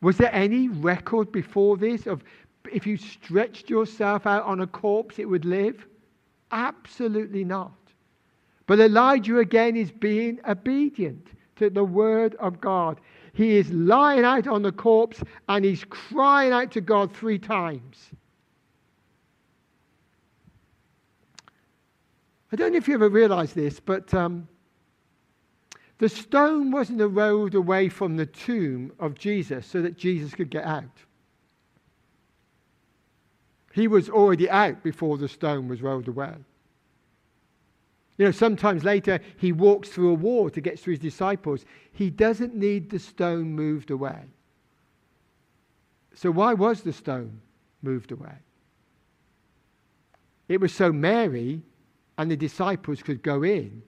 Was 0.00 0.16
there 0.16 0.34
any 0.34 0.68
record 0.68 1.30
before 1.30 1.76
this 1.76 2.06
of 2.06 2.24
if 2.72 2.86
you 2.86 2.96
stretched 2.96 3.68
yourself 3.68 4.26
out 4.26 4.44
on 4.44 4.60
a 4.60 4.66
corpse, 4.66 5.18
it 5.18 5.26
would 5.28 5.44
live? 5.44 5.86
Absolutely 6.52 7.44
not. 7.44 7.72
But 8.70 8.78
Elijah 8.78 9.40
again 9.40 9.76
is 9.76 9.90
being 9.90 10.38
obedient 10.46 11.26
to 11.56 11.70
the 11.70 11.82
word 11.82 12.36
of 12.36 12.60
God. 12.60 13.00
He 13.32 13.56
is 13.56 13.68
lying 13.72 14.24
out 14.24 14.46
on 14.46 14.62
the 14.62 14.70
corpse 14.70 15.24
and 15.48 15.64
he's 15.64 15.82
crying 15.86 16.52
out 16.52 16.70
to 16.70 16.80
God 16.80 17.12
three 17.12 17.40
times. 17.40 18.10
I 22.52 22.54
don't 22.54 22.70
know 22.70 22.78
if 22.78 22.86
you 22.86 22.94
ever 22.94 23.08
realized 23.08 23.56
this, 23.56 23.80
but 23.80 24.14
um, 24.14 24.46
the 25.98 26.08
stone 26.08 26.70
wasn't 26.70 27.00
rolled 27.00 27.56
away 27.56 27.88
from 27.88 28.16
the 28.16 28.26
tomb 28.26 28.92
of 29.00 29.16
Jesus 29.16 29.66
so 29.66 29.82
that 29.82 29.96
Jesus 29.96 30.32
could 30.32 30.48
get 30.48 30.64
out. 30.64 30.84
He 33.72 33.88
was 33.88 34.08
already 34.08 34.48
out 34.48 34.84
before 34.84 35.18
the 35.18 35.26
stone 35.26 35.66
was 35.66 35.82
rolled 35.82 36.06
away. 36.06 36.36
You 38.20 38.26
know, 38.26 38.32
sometimes 38.32 38.84
later 38.84 39.18
he 39.38 39.50
walks 39.50 39.88
through 39.88 40.10
a 40.10 40.14
wall 40.14 40.50
to 40.50 40.60
get 40.60 40.76
to 40.82 40.90
his 40.90 40.98
disciples. 40.98 41.64
He 41.90 42.10
doesn't 42.10 42.54
need 42.54 42.90
the 42.90 42.98
stone 42.98 43.54
moved 43.54 43.90
away. 43.90 44.24
So, 46.12 46.30
why 46.30 46.52
was 46.52 46.82
the 46.82 46.92
stone 46.92 47.40
moved 47.80 48.12
away? 48.12 48.34
It 50.50 50.60
was 50.60 50.74
so 50.74 50.92
Mary 50.92 51.62
and 52.18 52.30
the 52.30 52.36
disciples 52.36 53.02
could 53.02 53.22
go 53.22 53.42
in 53.42 53.82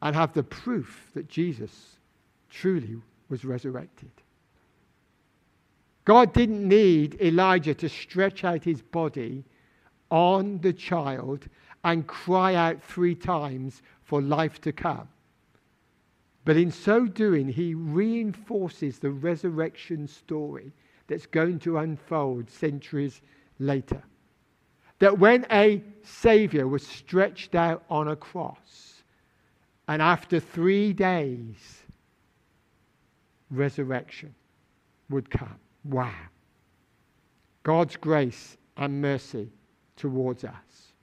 and 0.00 0.16
have 0.16 0.32
the 0.32 0.42
proof 0.42 1.10
that 1.12 1.28
Jesus 1.28 1.98
truly 2.48 2.96
was 3.28 3.44
resurrected. 3.44 4.12
God 6.06 6.32
didn't 6.32 6.66
need 6.66 7.20
Elijah 7.20 7.74
to 7.74 7.88
stretch 7.90 8.44
out 8.44 8.64
his 8.64 8.80
body 8.80 9.44
on 10.10 10.58
the 10.62 10.72
child 10.72 11.50
and 11.84 12.06
cry 12.06 12.54
out 12.54 12.82
three 12.82 13.14
times 13.14 13.82
for 14.02 14.20
life 14.20 14.60
to 14.62 14.72
come. 14.72 15.08
But 16.44 16.56
in 16.56 16.70
so 16.70 17.06
doing, 17.06 17.48
he 17.48 17.74
reinforces 17.74 18.98
the 18.98 19.10
resurrection 19.10 20.06
story 20.06 20.72
that's 21.06 21.26
going 21.26 21.58
to 21.60 21.78
unfold 21.78 22.50
centuries 22.50 23.20
later. 23.58 24.02
That 24.98 25.18
when 25.18 25.46
a 25.50 25.82
Savior 26.02 26.66
was 26.66 26.86
stretched 26.86 27.54
out 27.54 27.84
on 27.90 28.08
a 28.08 28.16
cross, 28.16 29.02
and 29.88 30.00
after 30.00 30.40
three 30.40 30.92
days, 30.92 31.82
resurrection 33.50 34.34
would 35.10 35.28
come. 35.30 35.56
Wow. 35.84 36.14
God's 37.62 37.96
grace 37.96 38.56
and 38.76 39.00
mercy 39.00 39.50
towards 39.96 40.44
us. 40.44 40.93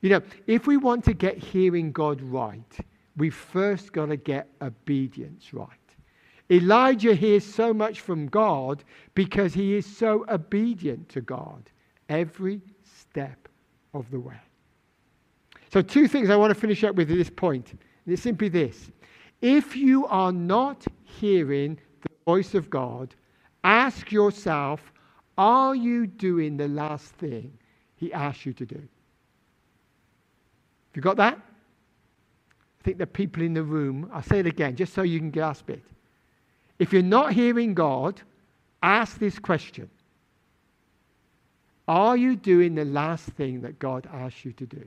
You 0.00 0.10
know, 0.10 0.22
if 0.46 0.66
we 0.66 0.76
want 0.76 1.04
to 1.04 1.14
get 1.14 1.38
hearing 1.38 1.92
God 1.92 2.20
right, 2.20 2.76
we 3.16 3.30
first 3.30 3.92
got 3.92 4.06
to 4.06 4.16
get 4.16 4.48
obedience 4.60 5.52
right. 5.52 5.70
Elijah 6.50 7.14
hears 7.14 7.44
so 7.44 7.74
much 7.74 8.00
from 8.00 8.26
God 8.26 8.84
because 9.14 9.52
he 9.52 9.74
is 9.74 9.84
so 9.84 10.24
obedient 10.28 11.08
to 11.10 11.20
God 11.20 11.70
every 12.08 12.60
step 12.82 13.48
of 13.94 14.10
the 14.10 14.20
way. 14.20 14.38
So, 15.72 15.82
two 15.82 16.06
things 16.06 16.30
I 16.30 16.36
want 16.36 16.54
to 16.54 16.60
finish 16.60 16.84
up 16.84 16.94
with 16.94 17.10
at 17.10 17.16
this 17.16 17.30
point. 17.30 17.72
And 17.72 18.12
it's 18.12 18.22
simply 18.22 18.48
this 18.48 18.90
if 19.42 19.76
you 19.76 20.06
are 20.06 20.32
not 20.32 20.86
hearing 21.02 21.78
the 22.02 22.14
voice 22.24 22.54
of 22.54 22.70
God, 22.70 23.14
ask 23.64 24.12
yourself, 24.12 24.92
are 25.36 25.74
you 25.74 26.06
doing 26.06 26.56
the 26.56 26.68
last 26.68 27.12
thing 27.14 27.52
he 27.96 28.12
asked 28.12 28.46
you 28.46 28.52
to 28.54 28.66
do? 28.66 28.88
You 30.96 31.02
got 31.02 31.18
that? 31.18 31.36
I 31.36 32.82
think 32.82 32.96
the 32.96 33.06
people 33.06 33.42
in 33.42 33.52
the 33.52 33.62
room, 33.62 34.10
I'll 34.14 34.22
say 34.22 34.40
it 34.40 34.46
again 34.46 34.76
just 34.76 34.94
so 34.94 35.02
you 35.02 35.18
can 35.18 35.30
grasp 35.30 35.68
it. 35.68 35.82
If 36.78 36.92
you're 36.92 37.02
not 37.02 37.34
hearing 37.34 37.74
God, 37.74 38.22
ask 38.82 39.18
this 39.18 39.38
question 39.38 39.90
Are 41.86 42.16
you 42.16 42.34
doing 42.34 42.74
the 42.74 42.86
last 42.86 43.26
thing 43.32 43.60
that 43.60 43.78
God 43.78 44.08
asked 44.10 44.44
you 44.46 44.52
to 44.52 44.64
do? 44.64 44.84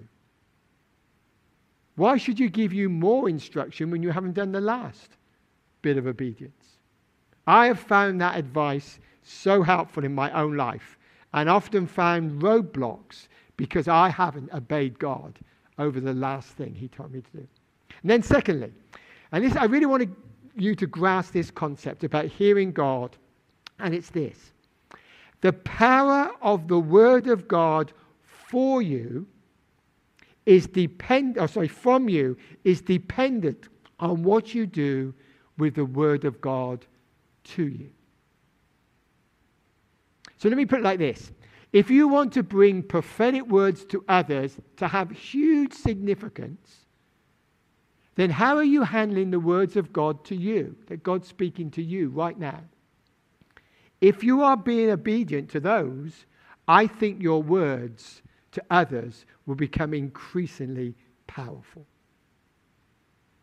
Why 1.96 2.18
should 2.18 2.40
you 2.40 2.50
give 2.50 2.74
you 2.74 2.90
more 2.90 3.30
instruction 3.30 3.92
when 3.92 4.02
you 4.02 4.10
haven't 4.10 4.34
done 4.34 4.52
the 4.52 4.62
last 4.62 5.12
bit 5.84 5.98
of 5.98 6.08
obedience? 6.08 6.78
I 7.46 7.68
have 7.68 7.80
found 7.80 8.20
that 8.22 8.38
advice 8.38 9.00
so 9.22 9.62
helpful 9.62 10.04
in 10.04 10.16
my 10.16 10.32
own 10.32 10.58
life 10.58 10.98
and 11.34 11.50
often 11.50 11.86
found 11.86 12.42
roadblocks 12.42 13.28
because 13.58 13.88
I 13.88 14.10
haven't 14.10 14.52
obeyed 14.54 14.98
God 14.98 15.38
over 15.80 16.00
the 16.00 16.14
last 16.14 16.50
thing 16.50 16.76
He 16.76 16.88
told 16.88 17.12
me 17.12 17.22
to 17.22 17.32
do. 17.32 17.48
And 18.02 18.12
then, 18.12 18.22
secondly, 18.22 18.72
and 19.32 19.44
this, 19.44 19.56
I 19.56 19.66
really 19.66 19.86
want 19.86 20.10
you 20.56 20.76
to 20.76 20.86
grasp 20.86 21.34
this 21.34 21.50
concept 21.50 22.04
about 22.04 22.26
hearing 22.26 22.72
God, 22.72 23.18
and 23.80 23.96
it's 23.96 24.10
this 24.10 24.52
the 25.42 25.54
power 25.54 26.32
of 26.42 26.68
the 26.68 26.80
Word 26.80 27.28
of 27.28 27.48
God 27.48 27.94
for 28.24 28.82
you 28.82 29.26
is 30.46 30.68
depend 30.68 31.38
oh, 31.38 31.46
sorry, 31.46 31.68
from 31.68 32.10
you 32.10 32.36
is 32.64 32.82
dependent 32.82 33.70
on 34.00 34.24
what 34.24 34.54
you 34.54 34.66
do 34.66 35.14
with 35.58 35.76
the 35.76 35.86
Word 35.86 36.26
of 36.26 36.42
God 36.42 36.86
to 37.44 37.68
you. 37.68 37.90
So 40.38 40.50
let 40.50 40.58
me 40.58 40.66
put 40.66 40.80
it 40.80 40.84
like 40.84 41.00
this. 41.00 41.32
If 41.72 41.90
you 41.90 42.08
want 42.08 42.34
to 42.34 42.44
bring 42.44 42.82
prophetic 42.82 43.46
words 43.48 43.86
to 43.86 44.04
others 44.08 44.58
to 44.78 44.88
have 44.88 45.12
huge 45.12 45.74
significance, 45.74 46.86
then 48.16 48.32
how 48.32 48.58
are 48.58 48.64
you 48.64 48.84
handling 48.84 49.32
the 49.32 49.40
words 49.40 49.78
of 49.78 49.94
God 49.94 50.26
to 50.26 50.36
you, 50.36 50.76
that 50.88 51.04
God's 51.04 51.28
speaking 51.28 51.70
to 51.72 51.84
you 51.84 52.10
right 52.10 52.38
now? 52.38 52.62
If 54.02 54.24
you 54.24 54.42
are 54.42 54.58
being 54.58 54.90
obedient 54.90 55.50
to 55.52 55.60
those, 55.60 56.26
I 56.68 56.88
think 56.88 57.22
your 57.22 57.44
words 57.44 58.22
to 58.52 58.64
others 58.72 59.26
will 59.46 59.56
become 59.56 59.94
increasingly 59.94 60.96
powerful. 61.28 61.86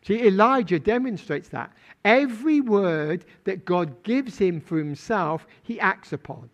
See, 0.03 0.25
Elijah 0.25 0.79
demonstrates 0.79 1.49
that. 1.49 1.73
Every 2.05 2.61
word 2.61 3.25
that 3.43 3.65
God 3.65 4.03
gives 4.03 4.37
him 4.37 4.61
for 4.61 4.77
himself, 4.77 5.47
he 5.63 5.79
acts 5.79 6.13
upon. 6.13 6.49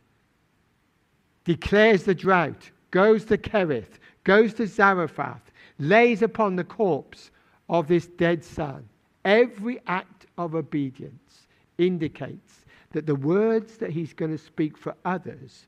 Declares 1.45 2.03
the 2.03 2.15
drought, 2.15 2.71
goes 2.91 3.25
to 3.25 3.37
Kerith, 3.37 3.99
goes 4.23 4.53
to 4.55 4.67
Zarephath, 4.67 5.51
lays 5.79 6.21
upon 6.21 6.55
the 6.55 6.63
corpse, 6.63 7.31
of 7.69 7.87
this 7.87 8.07
dead 8.07 8.43
son. 8.43 8.87
Every 9.25 9.81
act 9.87 10.27
of 10.37 10.55
obedience 10.55 11.47
indicates 11.77 12.65
that 12.91 13.05
the 13.05 13.15
words 13.15 13.77
that 13.77 13.89
he's 13.89 14.13
going 14.13 14.31
to 14.31 14.37
speak 14.37 14.77
for 14.77 14.95
others 15.05 15.67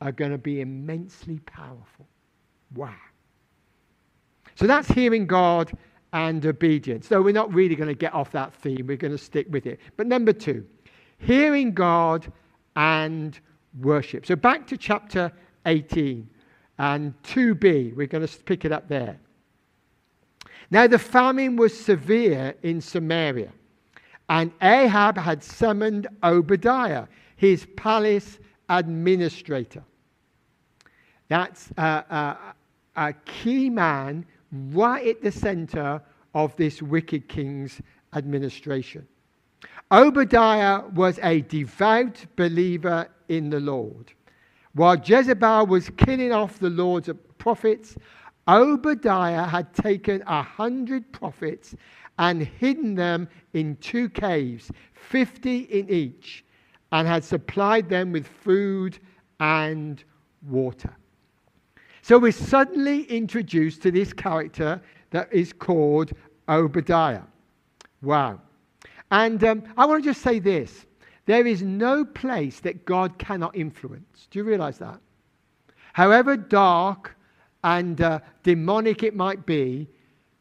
are 0.00 0.12
going 0.12 0.30
to 0.30 0.38
be 0.38 0.60
immensely 0.60 1.40
powerful. 1.40 2.06
Wow. 2.74 2.94
So 4.54 4.66
that's 4.66 4.88
hearing 4.88 5.26
God 5.26 5.72
and 6.12 6.44
obedience. 6.44 7.08
So 7.08 7.22
we're 7.22 7.32
not 7.32 7.52
really 7.52 7.74
going 7.74 7.88
to 7.88 7.94
get 7.94 8.14
off 8.14 8.30
that 8.32 8.54
theme, 8.54 8.86
we're 8.86 8.96
going 8.96 9.12
to 9.12 9.18
stick 9.18 9.46
with 9.50 9.66
it. 9.66 9.80
But 9.96 10.06
number 10.06 10.32
two, 10.32 10.66
hearing 11.18 11.72
God 11.72 12.30
and 12.76 13.38
worship. 13.78 14.26
So 14.26 14.36
back 14.36 14.66
to 14.68 14.76
chapter 14.76 15.32
18 15.66 16.28
and 16.78 17.14
2b, 17.22 17.94
we're 17.94 18.06
going 18.06 18.26
to 18.26 18.38
pick 18.44 18.64
it 18.64 18.72
up 18.72 18.88
there. 18.88 19.18
Now, 20.70 20.86
the 20.86 20.98
famine 20.98 21.56
was 21.56 21.78
severe 21.78 22.54
in 22.62 22.80
Samaria, 22.80 23.50
and 24.28 24.52
Ahab 24.62 25.18
had 25.18 25.42
summoned 25.42 26.06
Obadiah, 26.22 27.06
his 27.36 27.66
palace 27.76 28.38
administrator. 28.68 29.82
That's 31.28 31.70
a, 31.76 31.82
a, 32.10 32.38
a 32.96 33.12
key 33.24 33.68
man 33.68 34.24
right 34.52 35.06
at 35.06 35.22
the 35.22 35.32
center 35.32 36.00
of 36.34 36.54
this 36.56 36.80
wicked 36.80 37.28
king's 37.28 37.80
administration. 38.14 39.06
Obadiah 39.90 40.86
was 40.94 41.18
a 41.22 41.40
devout 41.42 42.24
believer 42.36 43.08
in 43.30 43.48
the 43.48 43.60
Lord. 43.60 44.12
While 44.74 44.96
Jezebel 44.96 45.66
was 45.66 45.88
killing 45.90 46.32
off 46.32 46.58
the 46.58 46.68
Lord's 46.68 47.08
prophets, 47.38 47.96
Obadiah 48.46 49.44
had 49.44 49.72
taken 49.72 50.22
a 50.26 50.42
hundred 50.42 51.10
prophets 51.12 51.74
and 52.18 52.42
hidden 52.42 52.94
them 52.94 53.28
in 53.54 53.76
two 53.76 54.08
caves, 54.10 54.70
50 54.92 55.60
in 55.60 55.88
each, 55.88 56.44
and 56.92 57.06
had 57.06 57.24
supplied 57.24 57.88
them 57.88 58.12
with 58.12 58.26
food 58.26 58.98
and 59.38 60.02
water. 60.48 60.94
So 62.02 62.18
we're 62.18 62.32
suddenly 62.32 63.04
introduced 63.04 63.82
to 63.82 63.92
this 63.92 64.12
character 64.12 64.82
that 65.10 65.32
is 65.32 65.52
called 65.52 66.12
Obadiah. 66.48 67.22
Wow. 68.02 68.40
And 69.12 69.42
um, 69.44 69.62
I 69.76 69.86
want 69.86 70.02
to 70.02 70.10
just 70.10 70.22
say 70.22 70.40
this 70.40 70.86
there 71.30 71.46
is 71.46 71.62
no 71.62 72.04
place 72.04 72.58
that 72.58 72.84
God 72.84 73.16
cannot 73.16 73.54
influence. 73.54 74.26
Do 74.32 74.40
you 74.40 74.44
realize 74.44 74.78
that? 74.78 74.98
However 75.92 76.36
dark 76.36 77.16
and 77.62 78.00
uh, 78.00 78.18
demonic 78.42 79.04
it 79.04 79.14
might 79.14 79.46
be, 79.46 79.88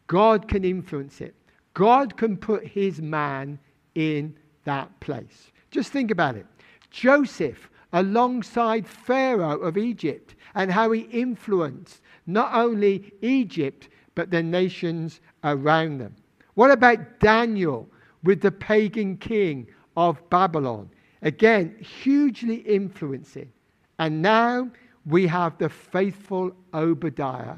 God 0.07 0.47
can 0.47 0.65
influence 0.65 1.21
it. 1.21 1.35
God 1.75 2.17
can 2.17 2.35
put 2.35 2.65
his 2.65 3.03
man 3.03 3.59
in 3.93 4.35
that 4.63 4.99
place. 4.99 5.51
Just 5.69 5.91
think 5.91 6.09
about 6.09 6.35
it. 6.35 6.47
Joseph, 6.89 7.69
alongside 7.93 8.87
Pharaoh 8.87 9.59
of 9.59 9.77
Egypt, 9.77 10.33
and 10.55 10.71
how 10.71 10.91
he 10.91 11.01
influenced 11.01 12.01
not 12.25 12.51
only 12.55 13.13
Egypt, 13.21 13.89
but 14.15 14.31
the 14.31 14.41
nations 14.41 15.21
around 15.43 15.99
them. 15.99 16.15
What 16.55 16.71
about 16.71 17.19
Daniel 17.19 17.87
with 18.23 18.41
the 18.41 18.51
pagan 18.51 19.17
king 19.17 19.67
of 19.99 20.29
Babylon? 20.29 20.89
Again, 21.21 21.75
hugely 21.79 22.55
influencing. 22.55 23.51
And 23.99 24.21
now 24.21 24.71
we 25.05 25.27
have 25.27 25.57
the 25.57 25.67
faithful 25.67 26.55
Obadiah 26.73 27.57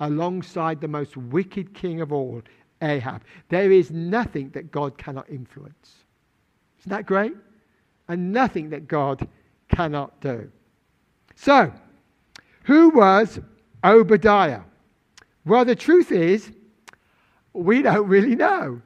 alongside 0.00 0.80
the 0.80 0.88
most 0.88 1.16
wicked 1.16 1.74
king 1.74 2.00
of 2.00 2.10
all, 2.12 2.40
Ahab. 2.80 3.22
There 3.50 3.70
is 3.70 3.90
nothing 3.90 4.48
that 4.50 4.72
God 4.72 4.96
cannot 4.96 5.28
influence. 5.28 6.04
Isn't 6.80 6.90
that 6.90 7.04
great? 7.04 7.34
And 8.08 8.32
nothing 8.32 8.70
that 8.70 8.88
God 8.88 9.28
cannot 9.68 10.18
do. 10.22 10.50
So, 11.36 11.72
who 12.64 12.88
was 12.88 13.38
Obadiah? 13.84 14.62
Well, 15.44 15.66
the 15.66 15.76
truth 15.76 16.10
is, 16.10 16.50
we 17.52 17.82
don't 17.82 18.08
really 18.08 18.34
know. 18.34 18.80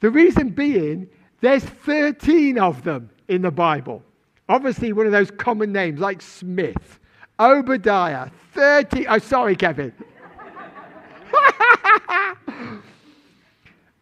The 0.00 0.10
reason 0.10 0.50
being, 0.50 1.08
there's 1.44 1.64
13 1.64 2.58
of 2.58 2.84
them 2.84 3.10
in 3.28 3.42
the 3.42 3.50
Bible. 3.50 4.02
Obviously, 4.48 4.92
one 4.92 5.06
of 5.06 5.12
those 5.12 5.30
common 5.30 5.72
names 5.72 6.00
like 6.00 6.22
Smith. 6.22 7.00
Obadiah, 7.38 8.30
30. 8.52 9.06
Oh, 9.08 9.18
sorry, 9.18 9.56
Kevin. 9.56 9.92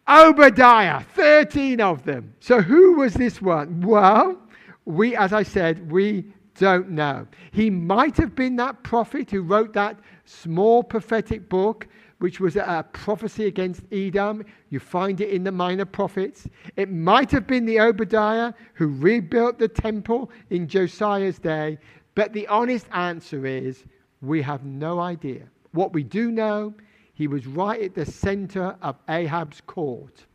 Obadiah, 0.07 1.01
13 1.15 1.81
of 1.81 2.03
them. 2.03 2.33
So 2.39 2.61
who 2.61 2.97
was 2.97 3.13
this 3.13 3.41
one? 3.41 3.81
Well, 3.81 4.37
we, 4.85 5.15
as 5.15 5.33
I 5.33 5.43
said, 5.43 5.91
we 5.91 6.25
don't 6.55 6.91
know. 6.91 7.27
He 7.51 7.69
might 7.69 8.17
have 8.17 8.35
been 8.35 8.57
that 8.57 8.83
prophet 8.83 9.31
who 9.31 9.41
wrote 9.41 9.73
that 9.73 9.97
small 10.25 10.83
prophetic 10.83 11.49
book, 11.49 11.87
which 12.23 12.39
was 12.39 12.55
a 12.55 12.85
prophecy 12.93 13.47
against 13.47 13.81
Edom. 13.91 14.45
You 14.69 14.79
find 14.79 15.19
it 15.19 15.31
in 15.31 15.43
the 15.43 15.51
minor 15.51 15.83
prophets. 15.83 16.47
It 16.77 16.89
might 16.89 17.29
have 17.31 17.45
been 17.45 17.65
the 17.65 17.81
Obadiah 17.81 18.53
who 18.75 18.87
rebuilt 18.87 19.59
the 19.59 19.67
temple 19.67 20.31
in 20.49 20.65
Josiah's 20.65 21.37
day. 21.37 21.77
But 22.15 22.31
the 22.31 22.47
honest 22.47 22.87
answer 22.93 23.45
is 23.45 23.83
we 24.21 24.41
have 24.41 24.63
no 24.63 25.01
idea. 25.01 25.41
What 25.73 25.91
we 25.91 26.01
do 26.01 26.31
know 26.31 26.73
he 27.13 27.27
was 27.27 27.45
right 27.45 27.81
at 27.81 27.93
the 27.93 28.05
center 28.05 28.77
of 28.81 28.95
Ahab's 29.09 29.59
court. 29.59 30.25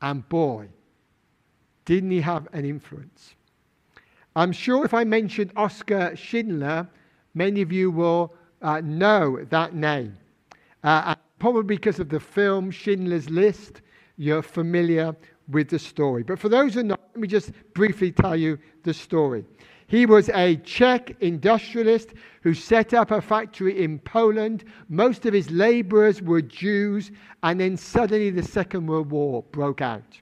And 0.00 0.28
boy, 0.28 0.68
didn't 1.86 2.12
he 2.12 2.20
have 2.20 2.46
an 2.52 2.64
influence. 2.64 3.34
I'm 4.36 4.52
sure 4.52 4.84
if 4.84 4.94
I 4.94 5.02
mentioned 5.02 5.50
Oscar 5.56 6.14
Schindler, 6.14 6.88
many 7.34 7.62
of 7.62 7.72
you 7.72 7.90
will 7.90 8.32
uh, 8.62 8.80
know 8.80 9.44
that 9.50 9.74
name. 9.74 10.18
Uh, 10.82 11.14
probably 11.38 11.76
because 11.76 11.98
of 11.98 12.08
the 12.08 12.20
film 12.20 12.70
Schindler's 12.70 13.30
List, 13.30 13.82
you're 14.16 14.42
familiar 14.42 15.16
with 15.48 15.68
the 15.68 15.78
story. 15.78 16.22
But 16.22 16.38
for 16.38 16.48
those 16.48 16.74
who 16.74 16.80
are 16.80 16.84
not, 16.84 17.00
let 17.14 17.20
me 17.20 17.28
just 17.28 17.52
briefly 17.74 18.12
tell 18.12 18.36
you 18.36 18.58
the 18.82 18.94
story. 18.94 19.44
He 19.86 20.06
was 20.06 20.30
a 20.30 20.56
Czech 20.56 21.16
industrialist 21.20 22.14
who 22.42 22.54
set 22.54 22.94
up 22.94 23.10
a 23.10 23.20
factory 23.20 23.84
in 23.84 23.98
Poland. 23.98 24.64
Most 24.88 25.26
of 25.26 25.34
his 25.34 25.50
laborers 25.50 26.22
were 26.22 26.40
Jews, 26.40 27.10
and 27.42 27.60
then 27.60 27.76
suddenly 27.76 28.30
the 28.30 28.42
Second 28.42 28.86
World 28.86 29.10
War 29.10 29.42
broke 29.52 29.82
out. 29.82 30.20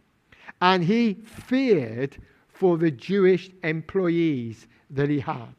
And 0.61 0.83
he 0.83 1.15
feared 1.25 2.17
for 2.49 2.77
the 2.77 2.91
Jewish 2.91 3.51
employees 3.63 4.67
that 4.91 5.09
he 5.09 5.21
had. 5.21 5.55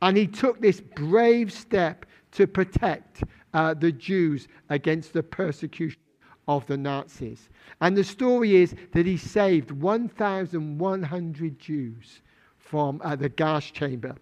And 0.00 0.16
he 0.16 0.26
took 0.26 0.60
this 0.60 0.80
brave 0.80 1.52
step 1.52 2.06
to 2.32 2.46
protect 2.46 3.24
uh, 3.54 3.74
the 3.74 3.92
Jews 3.92 4.48
against 4.68 5.12
the 5.12 5.22
persecution 5.22 6.00
of 6.48 6.66
the 6.66 6.76
Nazis. 6.76 7.48
And 7.80 7.96
the 7.96 8.04
story 8.04 8.56
is 8.56 8.74
that 8.92 9.06
he 9.06 9.16
saved 9.16 9.70
1,100 9.70 11.58
Jews 11.58 12.20
from 12.58 13.00
uh, 13.04 13.16
the 13.16 13.28
gas 13.28 13.64
chamber 13.70 14.14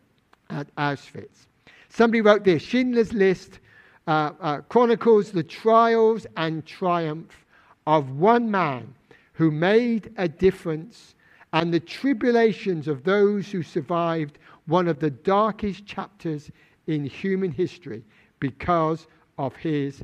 at 0.51 0.75
Auschwitz. 0.77 1.47
Somebody 1.89 2.21
wrote 2.21 2.45
this 2.45 2.63
Schindler's 2.63 3.13
List 3.13 3.61
uh, 4.07 4.33
uh, 4.41 4.61
chronicles 4.63 5.31
the 5.31 5.43
trials 5.43 6.27
and 6.37 6.65
triumph 6.65 7.45
of 7.87 8.11
one 8.11 8.51
man 8.51 8.95
who 9.33 9.51
made 9.51 10.13
a 10.17 10.29
difference 10.29 11.15
and 11.53 11.73
the 11.73 11.81
tribulations 11.81 12.89
of 12.89 13.05
those 13.05 13.51
who 13.51 13.63
survived 13.63 14.39
one 14.67 14.89
of 14.89 14.99
the 14.99 15.11
darkest 15.11 15.87
chapters 15.87 16.51
in 16.87 17.05
human 17.05 17.51
history 17.51 18.03
because 18.41 19.07
of 19.39 19.57
his 19.57 20.03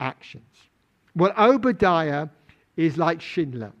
actions. 0.00 0.44
Well, 1.14 1.32
Obadiah 1.38 2.28
is 2.76 2.96
like 2.96 3.20
Schindler. 3.20 3.72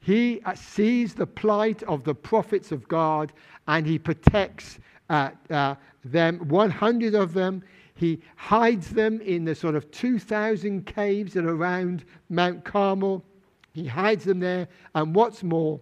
He 0.00 0.40
uh, 0.44 0.54
sees 0.54 1.14
the 1.14 1.26
plight 1.26 1.82
of 1.84 2.04
the 2.04 2.14
prophets 2.14 2.72
of 2.72 2.86
God 2.88 3.32
and 3.66 3.86
he 3.86 3.98
protects 3.98 4.78
uh, 5.10 5.30
uh, 5.50 5.74
them, 6.04 6.38
100 6.48 7.14
of 7.14 7.32
them. 7.32 7.62
He 7.94 8.20
hides 8.36 8.90
them 8.90 9.20
in 9.22 9.44
the 9.44 9.54
sort 9.54 9.74
of 9.74 9.90
2,000 9.90 10.86
caves 10.86 11.34
that 11.34 11.44
are 11.44 11.54
around 11.54 12.04
Mount 12.28 12.64
Carmel. 12.64 13.24
He 13.72 13.86
hides 13.86 14.24
them 14.24 14.38
there. 14.38 14.68
And 14.94 15.14
what's 15.14 15.42
more, 15.42 15.80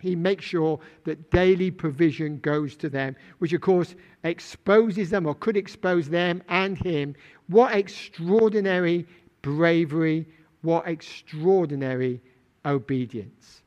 he 0.00 0.16
makes 0.16 0.44
sure 0.44 0.80
that 1.04 1.30
daily 1.30 1.70
provision 1.70 2.38
goes 2.38 2.76
to 2.76 2.88
them, 2.88 3.16
which 3.38 3.52
of 3.52 3.60
course 3.60 3.94
exposes 4.24 5.10
them 5.10 5.26
or 5.26 5.34
could 5.34 5.56
expose 5.56 6.08
them 6.08 6.42
and 6.48 6.78
him. 6.78 7.14
What 7.48 7.74
extraordinary 7.74 9.06
bravery, 9.42 10.26
what 10.62 10.86
extraordinary 10.86 12.20
obedience. 12.64 13.62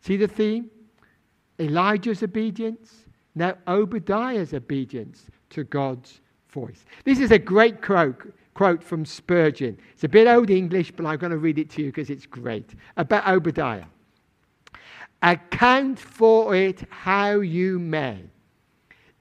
See 0.00 0.16
the 0.16 0.28
theme? 0.28 0.70
Elijah's 1.58 2.22
obedience, 2.22 3.04
now 3.34 3.54
Obadiah's 3.68 4.54
obedience 4.54 5.26
to 5.50 5.64
God's 5.64 6.20
voice. 6.48 6.84
This 7.04 7.20
is 7.20 7.30
a 7.30 7.38
great 7.38 7.80
quote, 7.80 8.32
quote 8.54 8.82
from 8.82 9.04
Spurgeon. 9.04 9.78
It's 9.92 10.04
a 10.04 10.08
bit 10.08 10.26
old 10.26 10.50
English, 10.50 10.92
but 10.92 11.06
I'm 11.06 11.18
going 11.18 11.30
to 11.30 11.38
read 11.38 11.58
it 11.58 11.70
to 11.70 11.82
you 11.82 11.88
because 11.88 12.10
it's 12.10 12.26
great. 12.26 12.74
About 12.96 13.26
Obadiah. 13.28 13.84
Account 15.24 15.98
for 15.98 16.54
it 16.54 16.86
how 16.90 17.40
you 17.40 17.78
may. 17.78 18.24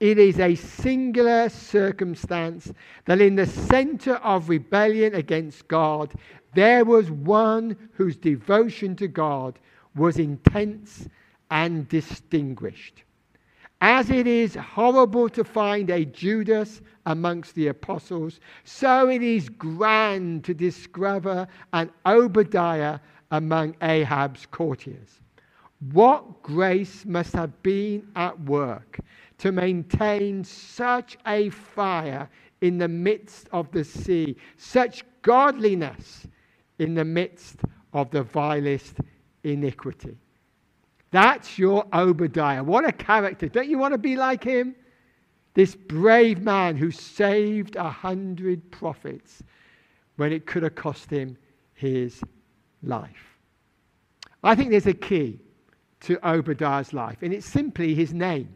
It 0.02 0.20
is 0.20 0.38
a 0.38 0.54
singular 0.54 1.48
circumstance 1.48 2.74
that 3.06 3.22
in 3.22 3.38
the 3.38 3.46
center 3.46 4.16
of 4.16 4.50
rebellion 4.50 5.16
against 5.16 5.66
God, 5.70 6.14
there 6.56 6.84
was 6.84 7.10
one 7.10 7.78
whose 7.94 8.18
devotion 8.18 8.98
to 8.98 9.08
God 9.08 9.58
was 9.96 10.18
intense 10.18 11.08
and 11.50 11.88
distinguished. 11.88 13.04
As 13.80 14.10
it 14.10 14.28
is 14.28 14.56
horrible 14.56 15.30
to 15.30 15.46
find 15.46 15.90
a 15.90 16.04
Judas 16.04 16.82
amongst 17.06 17.56
the 17.56 17.68
apostles, 17.68 18.42
so 18.66 19.08
it 19.08 19.22
is 19.22 19.48
grand 19.48 20.44
to 20.44 20.54
discover 20.54 21.48
an 21.72 21.90
Obadiah 22.06 23.00
among 23.32 23.78
Ahab's 23.82 24.46
courtiers. 24.46 25.23
What 25.92 26.42
grace 26.44 27.06
must 27.06 27.34
have 27.34 27.62
been 27.64 28.08
at 28.16 28.40
work 28.42 29.00
to 29.40 29.52
maintain 29.52 30.44
such 30.44 31.18
a 31.28 31.50
fire 31.50 32.30
in 32.62 32.78
the 32.78 32.88
midst 32.88 33.50
of 33.52 33.70
the 33.72 33.84
sea, 33.84 34.38
such 34.56 35.04
godliness 35.22 36.28
in 36.80 36.94
the 36.94 37.04
midst 37.04 37.58
of 37.92 38.10
the 38.12 38.24
vilest 38.24 38.98
iniquity. 39.44 40.18
That's 41.12 41.60
your 41.60 41.86
Obadiah. 41.94 42.64
What 42.64 42.88
a 42.88 42.92
character. 42.92 43.50
Don't 43.50 43.68
you 43.68 43.78
want 43.78 43.94
to 43.94 43.98
be 43.98 44.16
like 44.16 44.44
him? 44.44 44.76
This 45.54 45.76
brave 45.76 46.42
man 46.42 46.78
who 46.78 46.90
saved 46.90 47.76
a 47.76 47.90
hundred 47.90 48.72
prophets 48.72 49.44
when 50.16 50.32
it 50.32 50.46
could 50.46 50.64
have 50.64 50.76
cost 50.76 51.10
him 51.10 51.38
his 51.74 52.22
life. 52.82 53.38
I 54.44 54.56
think 54.56 54.72
there's 54.72 54.88
a 54.88 54.94
key 54.94 55.40
to 56.04 56.18
Obadiah's 56.28 56.94
life, 56.94 57.18
and 57.22 57.34
it's 57.34 57.46
simply 57.46 57.94
his 57.96 58.14
name. 58.14 58.50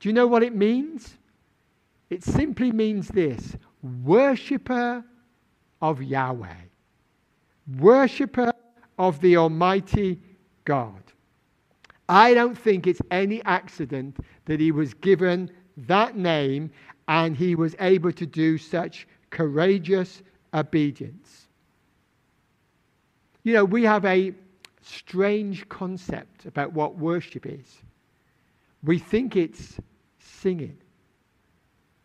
Do 0.00 0.08
you 0.08 0.12
know 0.12 0.26
what 0.26 0.42
it 0.42 0.54
means? 0.54 1.16
It 2.10 2.22
simply 2.22 2.72
means 2.72 3.08
this 3.08 3.56
worshipper 4.04 5.04
of 5.80 6.02
Yahweh, 6.02 6.62
worshipper 7.78 8.52
of 8.98 9.20
the 9.20 9.36
Almighty 9.36 10.20
God. 10.64 11.02
I 12.08 12.34
don't 12.34 12.56
think 12.56 12.86
it's 12.86 13.02
any 13.10 13.42
accident 13.44 14.16
that 14.46 14.60
he 14.60 14.72
was 14.72 14.94
given 14.94 15.50
that 15.76 16.16
name 16.16 16.70
and 17.06 17.36
he 17.36 17.54
was 17.54 17.76
able 17.80 18.12
to 18.12 18.26
do 18.26 18.58
such 18.58 19.06
courageous 19.30 20.22
obedience. 20.54 21.48
You 23.44 23.54
know, 23.54 23.64
we 23.64 23.84
have 23.84 24.04
a 24.04 24.34
strange 24.88 25.68
concept 25.68 26.46
about 26.46 26.72
what 26.72 26.96
worship 26.96 27.46
is. 27.46 27.82
We 28.82 28.98
think 28.98 29.36
it's 29.36 29.78
singing. 30.18 30.78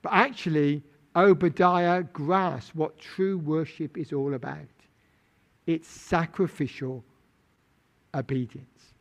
But 0.01 0.13
actually, 0.13 0.83
Obadiah 1.15 2.03
grasps 2.03 2.75
what 2.75 2.97
true 2.99 3.37
worship 3.37 3.97
is 3.97 4.11
all 4.11 4.33
about 4.33 4.67
it's 5.65 5.87
sacrificial 5.87 7.03
obedience. 8.13 8.93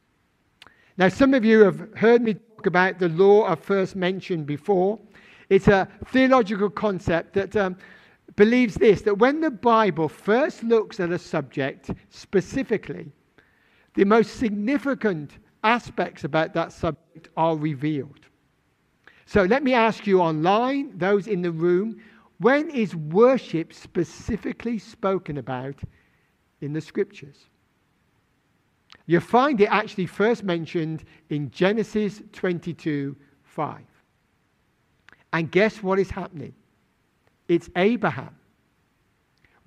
Now, 0.97 1.09
some 1.09 1.35
of 1.35 1.45
you 1.45 1.61
have 1.65 1.89
heard 1.97 2.23
me 2.23 2.35
talk 2.35 2.67
about 2.67 2.99
the 2.99 3.09
law 3.09 3.51
I 3.51 3.55
first 3.55 3.97
mentioned 3.97 4.47
before. 4.47 4.99
It's 5.49 5.69
a 5.69 5.89
theological 6.07 6.71
concept 6.71 7.33
that 7.35 7.57
um, 7.57 7.77
believes 8.37 8.75
this 8.75 9.03
that 9.03 9.19
when 9.19 9.41
the 9.41 9.51
Bible 9.51 10.09
first 10.09 10.63
looks 10.63 11.01
at 11.01 11.11
a 11.11 11.19
subject 11.19 11.91
specifically, 12.11 13.11
the 13.95 14.05
most 14.05 14.37
significant 14.37 15.39
aspects 15.65 16.25
about 16.25 16.55
that 16.55 16.73
subject 16.73 17.29
are 17.37 17.57
revealed. 17.57 18.21
So 19.27 19.45
let 19.45 19.63
me 19.63 19.75
ask 19.75 20.07
you 20.07 20.21
online, 20.21 20.97
those 20.99 21.27
in 21.27 21.43
the 21.43 21.53
room, 21.53 22.01
when 22.39 22.71
is 22.71 22.95
worship 22.97 23.73
specifically 23.73 24.79
spoken 24.79 25.39
about 25.39 25.77
in 26.61 26.73
the 26.73 26.81
scriptures? 26.81 27.47
You 29.07 29.21
find 29.21 29.61
it 29.61 29.67
actually 29.67 30.07
first 30.07 30.43
mentioned 30.43 31.05
in 31.31 31.51
Genesis 31.51 32.23
22 32.33 33.17
5. 33.45 33.81
And 35.35 35.51
guess 35.51 35.83
what 35.83 35.99
is 35.99 36.11
happening? 36.11 36.55
It's 37.49 37.69
Abraham 37.77 38.35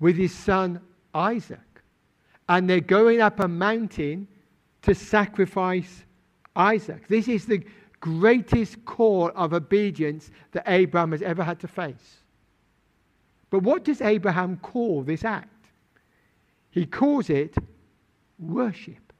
with 0.00 0.16
his 0.16 0.34
son 0.34 0.80
Isaac. 1.14 1.65
And 2.48 2.68
they're 2.68 2.80
going 2.80 3.20
up 3.20 3.40
a 3.40 3.48
mountain 3.48 4.28
to 4.82 4.94
sacrifice 4.94 6.04
Isaac. 6.54 7.08
This 7.08 7.28
is 7.28 7.46
the 7.46 7.64
greatest 8.00 8.84
call 8.84 9.32
of 9.34 9.52
obedience 9.52 10.30
that 10.52 10.64
Abraham 10.66 11.12
has 11.12 11.22
ever 11.22 11.42
had 11.42 11.58
to 11.60 11.68
face. 11.68 12.18
But 13.50 13.62
what 13.62 13.84
does 13.84 14.00
Abraham 14.00 14.58
call 14.58 15.02
this 15.02 15.24
act? 15.24 15.48
He 16.70 16.86
calls 16.86 17.30
it 17.30 17.54
worship. 18.38 19.12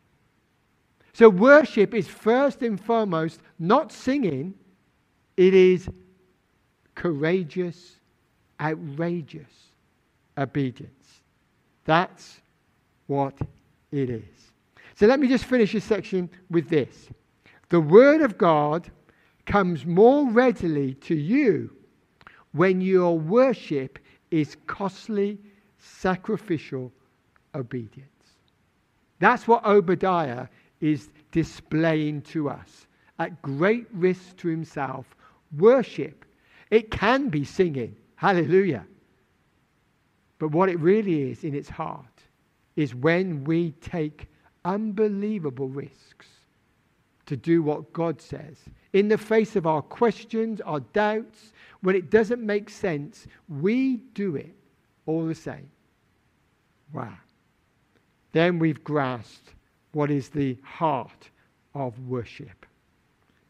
So, 1.12 1.30
worship 1.30 1.94
is 1.94 2.06
first 2.06 2.62
and 2.62 2.78
foremost 2.78 3.40
not 3.58 3.90
singing, 3.90 4.52
it 5.36 5.54
is 5.54 5.88
courageous, 6.94 7.96
outrageous 8.60 9.70
obedience. 10.36 11.22
That's 11.84 12.42
what 13.06 13.38
it 13.92 14.10
is. 14.10 14.52
So, 14.94 15.06
let 15.06 15.20
me 15.20 15.28
just 15.28 15.44
finish 15.44 15.72
this 15.72 15.84
section 15.84 16.30
with 16.50 16.68
this. 16.68 17.08
The 17.68 17.80
Word 17.80 18.22
of 18.22 18.38
God 18.38 18.90
comes 19.44 19.84
more 19.84 20.30
readily 20.30 20.94
to 20.94 21.14
you 21.14 21.70
when 22.52 22.80
your 22.80 23.18
worship 23.18 23.98
is 24.30 24.56
costly, 24.66 25.38
sacrificial 25.78 26.92
obedience. 27.54 28.08
That's 29.18 29.46
what 29.46 29.64
Obadiah 29.64 30.46
is 30.80 31.10
displaying 31.32 32.22
to 32.22 32.48
us 32.48 32.86
at 33.18 33.40
great 33.42 33.86
risk 33.92 34.36
to 34.38 34.48
himself. 34.48 35.06
Worship. 35.58 36.24
It 36.70 36.90
can 36.90 37.28
be 37.28 37.44
singing. 37.44 37.96
Hallelujah. 38.16 38.84
But 40.38 40.50
what 40.50 40.68
it 40.68 40.78
really 40.80 41.30
is 41.30 41.44
in 41.44 41.54
its 41.54 41.68
heart 41.68 42.15
is 42.76 42.94
when 42.94 43.44
we 43.44 43.72
take 43.80 44.28
unbelievable 44.64 45.68
risks 45.68 46.26
to 47.26 47.36
do 47.36 47.62
what 47.62 47.92
God 47.92 48.20
says. 48.20 48.56
In 48.92 49.08
the 49.08 49.18
face 49.18 49.56
of 49.56 49.66
our 49.66 49.82
questions, 49.82 50.60
our 50.60 50.80
doubts, 50.80 51.52
when 51.82 51.96
it 51.96 52.10
doesn't 52.10 52.44
make 52.44 52.70
sense, 52.70 53.26
we 53.48 53.96
do 54.14 54.36
it 54.36 54.54
all 55.06 55.26
the 55.26 55.34
same. 55.34 55.68
Wow. 56.92 57.14
Then 58.32 58.58
we've 58.58 58.82
grasped 58.84 59.54
what 59.92 60.10
is 60.10 60.28
the 60.28 60.56
heart 60.62 61.30
of 61.74 61.98
worship 62.06 62.66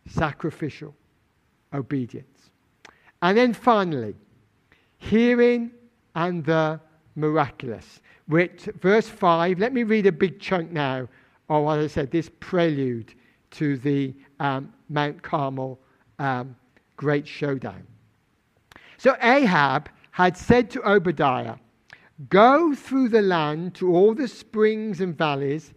sacrificial 0.08 0.94
obedience. 1.72 2.50
And 3.22 3.36
then 3.36 3.52
finally, 3.52 4.14
hearing 4.98 5.72
and 6.14 6.44
the 6.44 6.80
miraculous. 7.16 8.00
Which, 8.28 8.68
verse 8.80 9.08
5, 9.08 9.58
let 9.58 9.72
me 9.72 9.82
read 9.82 10.06
a 10.06 10.12
big 10.12 10.40
chunk 10.40 10.70
now 10.70 11.08
of 11.48 11.64
what 11.64 11.78
I 11.78 11.86
said, 11.86 12.10
this 12.10 12.30
prelude 12.40 13.14
to 13.52 13.76
the 13.78 14.14
um, 14.40 14.72
Mount 14.88 15.22
Carmel 15.22 15.78
um, 16.18 16.56
great 16.96 17.26
showdown. 17.26 17.86
So 18.98 19.16
Ahab 19.22 19.88
had 20.10 20.36
said 20.36 20.70
to 20.70 20.88
Obadiah, 20.88 21.56
Go 22.30 22.74
through 22.74 23.10
the 23.10 23.22
land 23.22 23.74
to 23.76 23.94
all 23.94 24.14
the 24.14 24.26
springs 24.26 25.00
and 25.00 25.16
valleys 25.16 25.74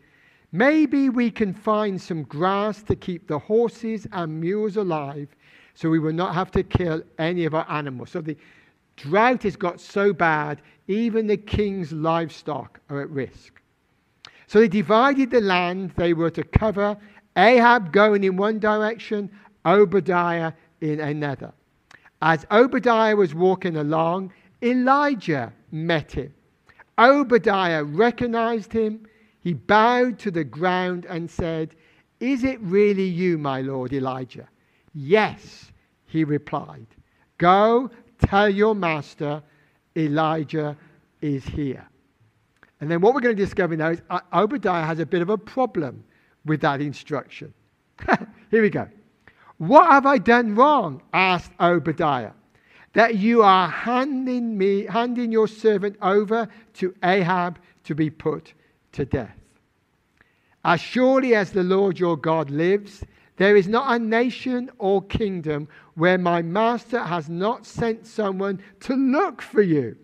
Maybe 0.52 1.10
we 1.10 1.30
can 1.30 1.54
find 1.54 2.02
some 2.02 2.24
grass 2.24 2.82
to 2.84 2.96
keep 2.96 3.28
the 3.28 3.38
horses 3.38 4.08
and 4.12 4.40
mules 4.42 4.78
alive 4.78 5.28
so 5.76 5.90
we 5.90 6.00
will 6.00 6.14
not 6.14 6.34
have 6.34 6.50
to 6.52 6.64
kill 6.64 7.04
any 7.20 7.46
of 7.46 7.54
our 7.54 7.70
animals. 7.70 8.10
So 8.10 8.22
the 8.22 8.36
drought 8.96 9.44
has 9.44 9.56
got 9.56 9.80
so 9.80 10.12
bad, 10.12 10.62
even 10.90 11.28
the 11.28 11.38
king's 11.38 11.94
livestock 11.94 12.82
are 12.90 13.02
at 13.02 13.10
risk. 13.10 13.62
So 14.48 14.60
they 14.60 14.68
divided 14.68 15.32
the 15.32 15.40
land 15.40 15.92
they 15.96 16.14
were 16.14 16.32
to 16.32 16.44
cover, 16.44 16.98
Ahab 17.38 17.94
going 17.94 18.24
in 18.24 18.36
one 18.36 18.60
direction, 18.60 19.30
Obadiah 19.66 20.52
in 20.82 21.00
another. 21.00 21.54
As 22.22 22.46
Obadiah 22.52 23.16
was 23.16 23.34
walking 23.34 23.78
along, 23.78 24.34
Elijah 24.62 25.54
met 25.72 26.12
him. 26.12 26.34
Obadiah 26.98 27.84
recognized 27.84 28.74
him 28.74 29.06
he 29.42 29.54
bowed 29.54 30.20
to 30.20 30.32
the 30.32 30.44
ground 30.44 31.06
and 31.06 31.30
said, 31.30 31.76
Is 32.20 32.44
it 32.44 32.60
really 32.62 33.06
you, 33.06 33.38
my 33.38 33.62
lord 33.62 33.94
Elijah? 33.94 34.50
Yes, 34.94 35.72
he 36.08 36.24
replied. 36.24 36.88
Go 37.38 37.90
tell 38.26 38.50
your 38.50 38.76
master 38.76 39.42
Elijah 39.96 40.78
is 41.22 41.46
here. 41.46 41.86
And 42.82 42.90
then 42.90 43.02
what 43.02 43.14
we're 43.14 43.22
going 43.22 43.36
to 43.36 43.44
discover 43.44 43.76
now 43.76 43.90
is 43.90 44.02
uh, 44.10 44.22
Obadiah 44.34 44.86
has 44.86 45.00
a 45.00 45.06
bit 45.06 45.22
of 45.22 45.30
a 45.30 45.38
problem 45.38 46.04
with 46.46 46.62
that 46.62 46.82
instruction. 46.82 47.54
here 48.52 48.62
we 48.62 48.70
go. 48.70 48.88
What 49.58 49.88
have 49.92 50.06
I 50.06 50.18
done 50.18 50.56
wrong? 50.56 51.02
asked 51.14 51.52
Obadiah. 51.60 52.32
That 52.94 53.16
you 53.16 53.44
are 53.44 53.68
handing 53.68 54.58
me, 54.58 54.86
handing 54.86 55.32
your 55.32 55.48
servant 55.48 55.98
over 56.02 56.48
to 56.76 56.96
Ahab 57.04 57.60
to 57.84 57.94
be 57.94 58.10
put 58.10 58.54
to 58.94 59.06
death. 59.06 59.36
As 60.64 60.82
surely 60.82 61.36
as 61.36 61.52
the 61.52 61.64
Lord 61.64 62.00
your 62.00 62.18
God 62.18 62.50
lives, 62.50 63.04
there 63.40 63.56
is 63.56 63.70
not 63.70 63.96
a 63.96 64.04
nation 64.04 64.70
or 64.80 65.02
kingdom 65.02 65.70
where 65.96 66.18
my 66.18 66.42
master 66.42 67.00
has 67.00 67.30
not 67.30 67.66
sent 67.66 68.06
someone 68.06 68.62
to 68.82 68.94
look 68.94 69.42
for 69.42 69.62
you. 69.62 69.96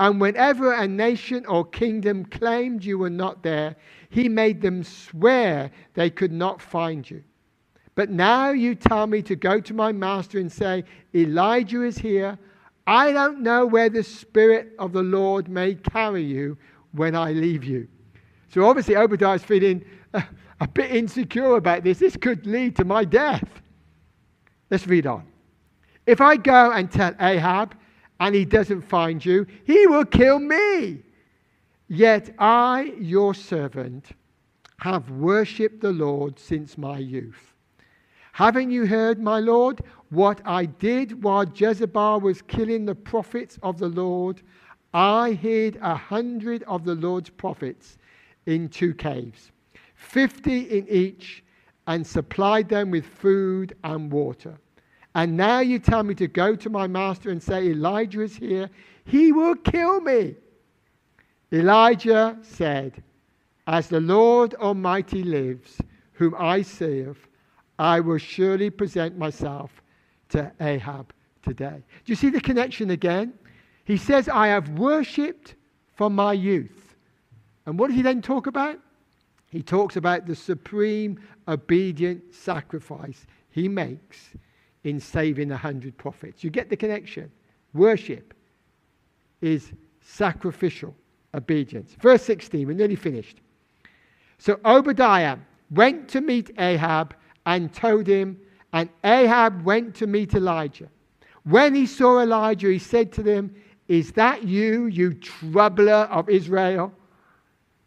And 0.00 0.18
whenever 0.18 0.72
a 0.72 0.88
nation 0.88 1.44
or 1.44 1.66
kingdom 1.66 2.24
claimed 2.24 2.82
you 2.82 2.96
were 2.96 3.10
not 3.10 3.42
there, 3.42 3.76
he 4.08 4.30
made 4.30 4.62
them 4.62 4.82
swear 4.84 5.70
they 5.92 6.08
could 6.08 6.32
not 6.32 6.62
find 6.62 7.08
you. 7.08 7.22
But 7.94 8.08
now 8.08 8.52
you 8.52 8.74
tell 8.74 9.06
me 9.06 9.20
to 9.22 9.36
go 9.36 9.60
to 9.60 9.74
my 9.74 9.92
master 9.92 10.38
and 10.38 10.50
say, 10.50 10.84
Elijah 11.14 11.82
is 11.82 11.98
here. 11.98 12.38
I 12.86 13.12
don't 13.12 13.42
know 13.42 13.66
where 13.66 13.90
the 13.90 14.02
Spirit 14.02 14.72
of 14.78 14.94
the 14.94 15.02
Lord 15.02 15.50
may 15.50 15.74
carry 15.74 16.24
you 16.24 16.56
when 16.92 17.14
I 17.14 17.32
leave 17.32 17.64
you. 17.64 17.86
So 18.48 18.64
obviously, 18.64 18.96
Obadiah 18.96 19.34
is 19.34 19.44
feeling 19.44 19.84
a, 20.60 20.68
bit 20.68 20.90
insecure 20.90 21.56
about 21.56 21.84
this. 21.84 21.98
This 21.98 22.16
could 22.16 22.46
lead 22.46 22.76
to 22.76 22.84
my 22.84 23.04
death. 23.04 23.48
Let's 24.70 24.86
read 24.86 25.06
on. 25.06 25.26
If 26.06 26.20
I 26.20 26.36
go 26.36 26.72
and 26.72 26.90
tell 26.90 27.14
Ahab 27.20 27.76
and 28.20 28.34
he 28.34 28.44
doesn't 28.44 28.82
find 28.82 29.24
you, 29.24 29.46
he 29.64 29.86
will 29.86 30.04
kill 30.04 30.38
me. 30.38 31.02
Yet 31.88 32.34
I, 32.38 32.94
your 32.98 33.34
servant, 33.34 34.06
have 34.78 35.10
worshipped 35.10 35.80
the 35.80 35.92
Lord 35.92 36.38
since 36.38 36.76
my 36.76 36.98
youth. 36.98 37.54
Haven't 38.32 38.70
you 38.70 38.86
heard, 38.86 39.18
my 39.18 39.40
Lord, 39.40 39.82
what 40.10 40.42
I 40.44 40.66
did 40.66 41.22
while 41.22 41.44
Jezebel 41.44 42.20
was 42.20 42.42
killing 42.42 42.84
the 42.84 42.94
prophets 42.94 43.58
of 43.62 43.78
the 43.78 43.88
Lord? 43.88 44.42
I 44.92 45.32
hid 45.32 45.78
a 45.80 45.94
hundred 45.94 46.62
of 46.64 46.84
the 46.84 46.94
Lord's 46.94 47.30
prophets 47.30 47.98
in 48.46 48.68
two 48.68 48.94
caves, 48.94 49.52
50 49.96 50.78
in 50.78 50.88
each, 50.88 51.42
and 51.86 52.06
supplied 52.06 52.68
them 52.68 52.90
with 52.90 53.04
food 53.06 53.74
and 53.84 54.10
water. 54.10 54.58
And 55.14 55.36
now 55.36 55.60
you 55.60 55.78
tell 55.78 56.02
me 56.02 56.14
to 56.16 56.26
go 56.26 56.54
to 56.54 56.68
my 56.68 56.86
master 56.86 57.30
and 57.30 57.42
say, 57.42 57.68
Elijah 57.68 58.22
is 58.22 58.36
here. 58.36 58.68
He 59.04 59.32
will 59.32 59.54
kill 59.54 60.00
me. 60.00 60.34
Elijah 61.52 62.36
said, 62.42 63.02
As 63.66 63.88
the 63.88 64.00
Lord 64.00 64.54
Almighty 64.54 65.22
lives, 65.22 65.80
whom 66.12 66.34
I 66.38 66.62
serve, 66.62 67.16
I 67.78 68.00
will 68.00 68.18
surely 68.18 68.68
present 68.68 69.16
myself 69.16 69.82
to 70.30 70.52
Ahab 70.60 71.12
today. 71.42 71.82
Do 72.04 72.12
you 72.12 72.16
see 72.16 72.30
the 72.30 72.40
connection 72.40 72.90
again? 72.90 73.32
He 73.84 73.96
says, 73.96 74.28
I 74.28 74.48
have 74.48 74.68
worshipped 74.70 75.54
from 75.94 76.14
my 76.14 76.32
youth. 76.32 76.94
And 77.64 77.78
what 77.78 77.88
does 77.88 77.96
he 77.96 78.02
then 78.02 78.20
talk 78.20 78.48
about? 78.48 78.78
He 79.50 79.62
talks 79.62 79.96
about 79.96 80.26
the 80.26 80.34
supreme 80.34 81.20
obedient 81.48 82.34
sacrifice 82.34 83.26
he 83.50 83.68
makes 83.68 84.30
in 84.84 85.00
saving 85.00 85.50
a 85.50 85.56
hundred 85.56 85.96
prophets. 85.96 86.44
You 86.44 86.50
get 86.50 86.68
the 86.68 86.76
connection. 86.76 87.30
Worship 87.74 88.34
is 89.40 89.72
sacrificial 90.00 90.94
obedience. 91.34 91.94
Verse 92.00 92.22
16, 92.22 92.66
we're 92.66 92.72
nearly 92.74 92.96
finished. 92.96 93.40
So 94.38 94.58
Obadiah 94.64 95.38
went 95.70 96.08
to 96.10 96.20
meet 96.20 96.50
Ahab 96.58 97.14
and 97.46 97.72
told 97.72 98.06
him, 98.06 98.38
and 98.72 98.88
Ahab 99.04 99.64
went 99.64 99.94
to 99.96 100.06
meet 100.06 100.34
Elijah. 100.34 100.88
When 101.44 101.74
he 101.74 101.86
saw 101.86 102.20
Elijah, 102.20 102.68
he 102.68 102.78
said 102.78 103.12
to 103.12 103.22
them, 103.22 103.54
Is 103.88 104.12
that 104.12 104.42
you, 104.42 104.86
you 104.86 105.14
troubler 105.14 106.08
of 106.10 106.28
Israel? 106.28 106.92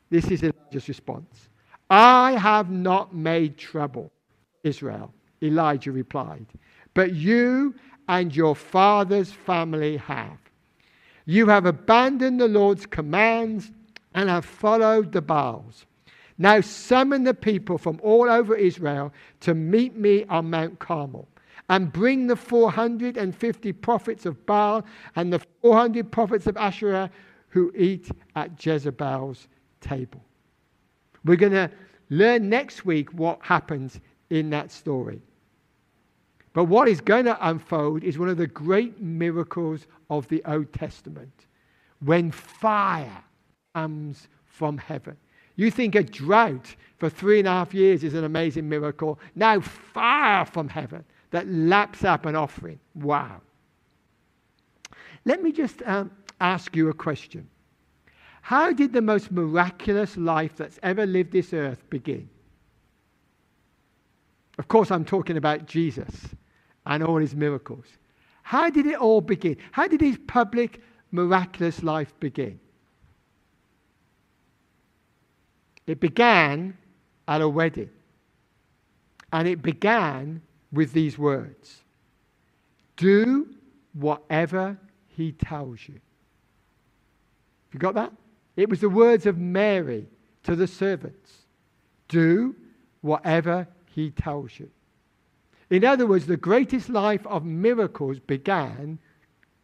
This 0.10 0.32
is 0.32 0.44
Elijah's 0.70 0.88
response. 0.88 1.50
I 1.90 2.34
have 2.34 2.70
not 2.70 3.16
made 3.16 3.58
trouble, 3.58 4.12
Israel, 4.64 5.12
Elijah 5.42 5.92
replied, 5.92 6.46
but 6.94 7.14
you 7.14 7.74
and 8.08 8.36
your 8.36 8.56
father's 8.56 9.32
family 9.32 9.98
have. 9.98 10.38
You 11.26 11.48
have 11.48 11.66
abandoned 11.66 12.40
the 12.40 12.48
Lord's 12.48 12.86
commands 12.86 13.72
and 14.14 14.30
have 14.30 14.46
followed 14.46 15.12
the 15.12 15.22
Baals. 15.22 15.86
Now 16.38 16.62
summon 16.62 17.24
the 17.24 17.34
people 17.34 17.78
from 17.78 18.00
all 18.04 18.30
over 18.30 18.56
Israel 18.56 19.12
to 19.42 19.54
meet 19.54 19.96
me 19.96 20.26
on 20.26 20.50
Mount 20.50 20.80
Carmel 20.80 21.28
and 21.70 21.92
bring 21.92 22.28
the 22.28 22.36
450 22.36 23.74
prophets 23.74 24.26
of 24.26 24.46
Baal 24.46 24.86
and 25.16 25.34
the 25.34 25.42
400 25.62 26.12
prophets 26.12 26.48
of 26.48 26.58
Asherah 26.58 27.10
who 27.50 27.72
eat 27.76 28.10
at 28.36 28.64
Jezebel's 28.64 29.48
table. 29.82 30.24
We're 31.30 31.36
going 31.36 31.52
to 31.52 31.70
learn 32.10 32.50
next 32.50 32.86
week 32.86 33.14
what 33.14 33.38
happens 33.44 34.00
in 34.32 34.50
that 34.50 34.72
story. 34.72 35.22
But 36.54 36.64
what 36.64 36.88
is 36.88 37.02
going 37.02 37.26
to 37.26 37.48
unfold 37.48 38.04
is 38.04 38.18
one 38.18 38.30
of 38.30 38.38
the 38.38 38.48
great 38.48 39.00
miracles 39.00 39.86
of 40.10 40.28
the 40.30 40.42
Old 40.46 40.74
Testament 40.74 41.46
when 42.00 42.32
fire 42.32 43.24
comes 43.76 44.28
from 44.48 44.80
heaven. 44.80 45.16
You 45.56 45.70
think 45.70 45.94
a 45.94 46.02
drought 46.02 46.76
for 46.98 47.12
three 47.12 47.38
and 47.38 47.48
a 47.48 47.52
half 47.52 47.76
years 47.76 48.04
is 48.04 48.16
an 48.16 48.24
amazing 48.24 48.68
miracle. 48.68 49.20
Now, 49.36 49.60
fire 49.60 50.46
from 50.46 50.68
heaven 50.68 51.06
that 51.30 51.48
laps 51.48 52.04
up 52.04 52.26
an 52.26 52.36
offering. 52.36 52.80
Wow. 52.96 53.42
Let 55.26 55.44
me 55.44 55.52
just 55.52 55.84
um, 55.86 56.10
ask 56.42 56.76
you 56.76 56.90
a 56.90 56.94
question. 56.96 57.48
How 58.50 58.74
did 58.74 58.94
the 58.94 59.02
most 59.04 59.32
miraculous 59.32 60.18
life 60.18 60.56
that's 60.58 60.80
ever 60.82 61.06
lived 61.06 61.32
this 61.32 61.54
earth 61.54 61.88
begin? 61.92 62.28
Of 64.58 64.68
course, 64.68 64.90
I'm 64.90 65.06
talking 65.06 65.38
about 65.38 65.68
Jesus 65.68 66.10
and 66.88 67.04
all 67.04 67.18
his 67.18 67.36
miracles. 67.36 67.86
How 68.42 68.72
did 68.72 68.88
it 68.88 68.96
all 68.96 69.22
begin? 69.22 69.58
How 69.72 69.88
did 69.88 70.02
his 70.02 70.18
public, 70.26 70.82
miraculous 71.12 71.84
life 71.84 72.12
begin? 72.20 72.60
It 75.86 76.00
began 76.00 76.76
at 77.28 77.42
a 77.42 77.48
wedding. 77.48 77.92
And 79.32 79.48
it 79.48 79.62
began 79.62 80.42
with 80.72 80.92
these 80.92 81.20
words 81.20 81.84
Do 82.96 83.48
whatever 83.94 84.76
he 85.06 85.34
tells 85.34 85.88
you. 85.88 85.94
Have 85.94 87.74
you 87.76 87.80
got 87.80 87.94
that? 87.94 88.12
It 88.60 88.68
was 88.68 88.82
the 88.82 88.90
words 88.90 89.26
of 89.26 89.38
Mary 89.38 90.06
to 90.44 90.54
the 90.54 90.68
servants 90.68 91.32
Do 92.10 92.58
whatever 93.00 93.70
he 93.96 94.12
tells 94.12 94.60
you. 94.60 94.70
In 95.70 95.86
other 95.86 96.06
words, 96.06 96.26
the 96.26 96.36
greatest 96.36 96.90
life 96.90 97.26
of 97.26 97.46
miracles 97.46 98.20
began 98.20 99.00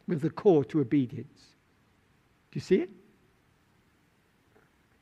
with 0.08 0.22
the 0.22 0.30
call 0.30 0.64
to 0.64 0.80
obedience. 0.80 1.42
Do 2.50 2.56
you 2.56 2.62
see 2.62 2.76
it? 2.76 2.90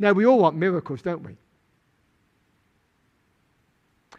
Now, 0.00 0.10
we 0.10 0.26
all 0.26 0.40
want 0.40 0.56
miracles, 0.56 1.00
don't 1.00 1.22
we? 1.22 1.36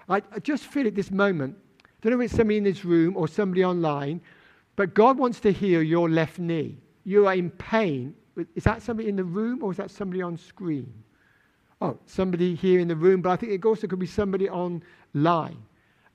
I, 0.08 0.22
I 0.32 0.40
just 0.40 0.64
feel 0.64 0.88
at 0.88 0.96
this 0.96 1.12
moment, 1.12 1.58
I 1.84 1.88
don't 2.02 2.14
know 2.14 2.22
if 2.22 2.32
it's 2.32 2.38
somebody 2.38 2.60
in 2.60 2.64
this 2.64 2.86
room 2.86 3.18
or 3.18 3.28
somebody 3.28 3.66
online, 3.66 4.22
but 4.78 4.94
God 4.94 5.18
wants 5.18 5.42
to 5.42 5.52
heal 5.52 5.84
your 5.84 6.10
left 6.10 6.40
knee. 6.40 6.78
You 7.04 7.28
are 7.28 7.34
in 7.34 7.50
pain 7.50 8.16
is 8.56 8.64
that 8.64 8.82
somebody 8.82 9.10
in 9.10 9.16
the 9.16 9.24
room 9.24 9.64
or 9.64 9.72
is 9.72 9.78
that 9.78 9.92
somebody 9.92 10.22
on 10.22 10.38
screen? 10.38 10.92
Oh, 11.82 11.98
somebody 12.06 12.56
here 12.56 12.80
in 12.80 12.88
the 12.88 12.96
room, 12.96 13.22
but 13.22 13.32
I 13.32 13.36
think 13.36 13.52
it 13.52 13.66
also 13.66 13.88
could 13.88 14.00
be 14.00 14.06
somebody 14.06 14.50
online. 14.50 15.58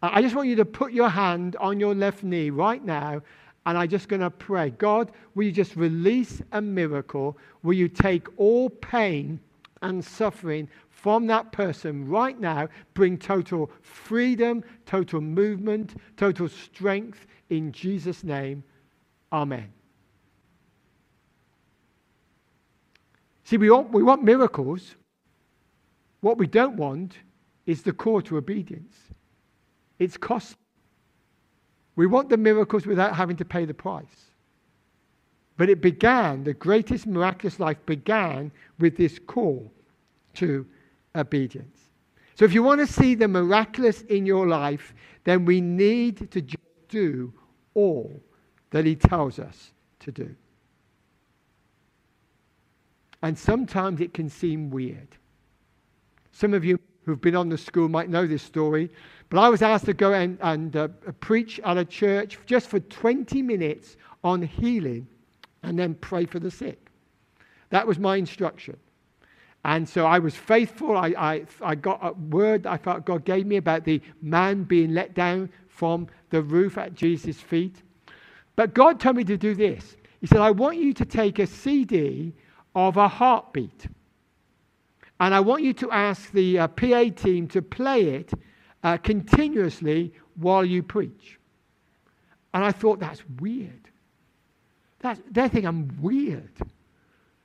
I 0.02 0.22
just 0.22 0.34
want 0.34 0.48
you 0.48 0.56
to 0.56 0.64
put 0.64 0.92
your 0.92 1.10
hand 1.10 1.56
on 1.56 1.78
your 1.78 1.94
left 1.94 2.22
knee 2.22 2.48
right 2.48 2.82
now, 2.82 3.20
and 3.66 3.76
I'm 3.76 3.88
just 3.88 4.08
going 4.08 4.22
to 4.22 4.30
pray. 4.30 4.70
God, 4.70 5.12
will 5.34 5.44
you 5.44 5.52
just 5.52 5.76
release 5.76 6.40
a 6.52 6.60
miracle? 6.62 7.36
Will 7.62 7.74
you 7.74 7.88
take 7.88 8.26
all 8.38 8.70
pain 8.70 9.38
and 9.82 10.02
suffering 10.02 10.68
from 10.88 11.26
that 11.26 11.52
person 11.52 12.08
right 12.08 12.40
now? 12.40 12.68
Bring 12.94 13.18
total 13.18 13.70
freedom, 13.82 14.64
total 14.86 15.20
movement, 15.20 15.96
total 16.16 16.48
strength 16.48 17.26
in 17.50 17.70
Jesus' 17.70 18.24
name. 18.24 18.64
Amen. 19.30 19.70
See, 23.50 23.56
we 23.56 23.68
want, 23.68 23.90
we 23.90 24.04
want 24.04 24.22
miracles. 24.22 24.94
What 26.20 26.38
we 26.38 26.46
don't 26.46 26.76
want 26.76 27.16
is 27.66 27.82
the 27.82 27.92
call 27.92 28.22
to 28.22 28.36
obedience. 28.36 28.96
It's 29.98 30.16
cost. 30.16 30.54
We 31.96 32.06
want 32.06 32.28
the 32.28 32.36
miracles 32.36 32.86
without 32.86 33.16
having 33.16 33.36
to 33.38 33.44
pay 33.44 33.64
the 33.64 33.74
price. 33.74 34.30
But 35.56 35.68
it 35.68 35.80
began, 35.80 36.44
the 36.44 36.54
greatest 36.54 37.08
miraculous 37.08 37.58
life 37.58 37.78
began 37.86 38.52
with 38.78 38.96
this 38.96 39.18
call 39.18 39.68
to 40.34 40.64
obedience. 41.16 41.76
So 42.36 42.44
if 42.44 42.54
you 42.54 42.62
want 42.62 42.80
to 42.80 42.86
see 42.86 43.16
the 43.16 43.26
miraculous 43.26 44.02
in 44.02 44.26
your 44.26 44.46
life, 44.46 44.94
then 45.24 45.44
we 45.44 45.60
need 45.60 46.30
to 46.30 46.40
do 46.88 47.32
all 47.74 48.12
that 48.70 48.86
he 48.86 48.94
tells 48.94 49.40
us 49.40 49.72
to 49.98 50.12
do. 50.12 50.36
And 53.22 53.38
sometimes 53.38 54.00
it 54.00 54.14
can 54.14 54.28
seem 54.28 54.70
weird. 54.70 55.08
Some 56.32 56.54
of 56.54 56.64
you 56.64 56.78
who've 57.04 57.20
been 57.20 57.36
on 57.36 57.48
the 57.48 57.58
school 57.58 57.88
might 57.88 58.08
know 58.08 58.26
this 58.26 58.42
story, 58.42 58.90
but 59.28 59.38
I 59.38 59.48
was 59.48 59.62
asked 59.62 59.86
to 59.86 59.94
go 59.94 60.12
and, 60.12 60.38
and 60.40 60.74
uh, 60.76 60.88
preach 61.20 61.60
at 61.60 61.76
a 61.76 61.84
church 61.84 62.38
just 62.46 62.68
for 62.68 62.80
20 62.80 63.42
minutes 63.42 63.96
on 64.24 64.42
healing 64.42 65.06
and 65.62 65.78
then 65.78 65.94
pray 65.94 66.24
for 66.24 66.38
the 66.38 66.50
sick. 66.50 66.90
That 67.70 67.86
was 67.86 67.98
my 67.98 68.16
instruction. 68.16 68.76
And 69.64 69.88
so 69.88 70.06
I 70.06 70.18
was 70.18 70.34
faithful. 70.34 70.96
I, 70.96 71.08
I, 71.16 71.44
I 71.60 71.74
got 71.74 72.00
a 72.02 72.12
word 72.12 72.66
I 72.66 72.78
felt 72.78 73.04
God 73.04 73.24
gave 73.24 73.46
me 73.46 73.56
about 73.56 73.84
the 73.84 74.00
man 74.22 74.64
being 74.64 74.94
let 74.94 75.14
down 75.14 75.50
from 75.68 76.08
the 76.30 76.42
roof 76.42 76.78
at 76.78 76.94
Jesus' 76.94 77.40
feet. 77.40 77.82
But 78.56 78.74
God 78.74 78.98
told 79.00 79.16
me 79.16 79.24
to 79.24 79.36
do 79.36 79.54
this. 79.54 79.96
He 80.20 80.26
said, 80.26 80.38
I 80.38 80.50
want 80.50 80.78
you 80.78 80.92
to 80.94 81.04
take 81.04 81.38
a 81.38 81.46
CD 81.46 82.32
of 82.74 82.96
a 82.96 83.08
heartbeat. 83.08 83.86
And 85.18 85.34
I 85.34 85.40
want 85.40 85.62
you 85.62 85.74
to 85.74 85.90
ask 85.90 86.32
the 86.32 86.60
uh, 86.60 86.68
PA 86.68 87.04
team 87.14 87.46
to 87.48 87.60
play 87.60 88.14
it 88.14 88.32
uh, 88.82 88.96
continuously 88.96 90.14
while 90.36 90.64
you 90.64 90.82
preach. 90.82 91.38
And 92.54 92.64
I 92.64 92.72
thought, 92.72 92.98
that's 93.00 93.22
weird. 93.38 93.90
They 95.30 95.48
think 95.48 95.64
I'm 95.66 95.96
weird. 96.00 96.50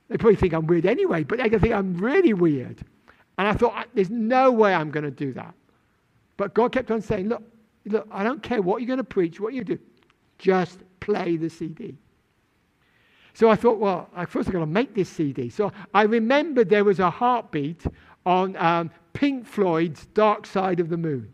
They 0.08 0.16
probably 0.16 0.36
think 0.36 0.52
I'm 0.52 0.66
weird 0.66 0.86
anyway, 0.86 1.24
but 1.24 1.38
they 1.38 1.48
think 1.48 1.74
I'm 1.74 1.96
really 1.96 2.32
weird. 2.32 2.80
And 3.38 3.46
I 3.46 3.52
thought, 3.52 3.88
there's 3.94 4.10
no 4.10 4.50
way 4.50 4.74
I'm 4.74 4.90
going 4.90 5.04
to 5.04 5.10
do 5.10 5.32
that. 5.34 5.54
But 6.36 6.54
God 6.54 6.72
kept 6.72 6.90
on 6.90 7.00
saying, 7.00 7.28
look, 7.28 7.42
look, 7.86 8.06
I 8.10 8.22
don't 8.24 8.42
care 8.42 8.62
what 8.62 8.80
you're 8.80 8.86
going 8.86 8.98
to 8.98 9.04
preach, 9.04 9.40
what 9.40 9.54
you 9.54 9.64
do, 9.64 9.78
just 10.38 10.80
play 11.00 11.36
the 11.36 11.48
CD. 11.48 11.96
So 13.36 13.50
I 13.50 13.54
thought, 13.54 13.78
well, 13.78 14.08
I 14.16 14.24
first 14.24 14.48
I've 14.48 14.54
got 14.54 14.60
to 14.60 14.66
make 14.66 14.94
this 14.94 15.10
CD. 15.10 15.50
So 15.50 15.70
I 15.92 16.04
remembered 16.04 16.70
there 16.70 16.84
was 16.84 17.00
a 17.00 17.10
heartbeat 17.10 17.84
on 18.24 18.56
um, 18.56 18.90
Pink 19.12 19.46
Floyd's 19.46 20.06
Dark 20.14 20.46
Side 20.46 20.80
of 20.80 20.88
the 20.88 20.96
Moon. 20.96 21.30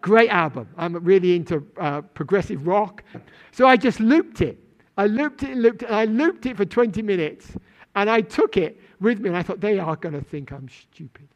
Great 0.00 0.30
album. 0.30 0.66
I'm 0.78 0.94
really 1.04 1.36
into 1.36 1.66
uh, 1.78 2.00
progressive 2.00 2.66
rock. 2.66 3.04
So 3.52 3.66
I 3.66 3.76
just 3.76 4.00
looped 4.00 4.40
it. 4.40 4.58
I 4.96 5.06
looped 5.06 5.42
it 5.42 5.50
and 5.50 5.60
looped 5.60 5.82
it, 5.82 5.90
and 5.90 5.96
I 5.96 6.06
looped 6.06 6.46
it 6.46 6.56
for 6.56 6.64
20 6.64 7.02
minutes. 7.02 7.52
And 7.94 8.08
I 8.08 8.22
took 8.22 8.56
it 8.56 8.80
with 8.98 9.20
me, 9.20 9.28
and 9.28 9.36
I 9.36 9.42
thought, 9.42 9.60
they 9.60 9.78
are 9.78 9.96
going 9.96 10.14
to 10.14 10.24
think 10.24 10.50
I'm 10.50 10.70
stupid. 10.70 11.28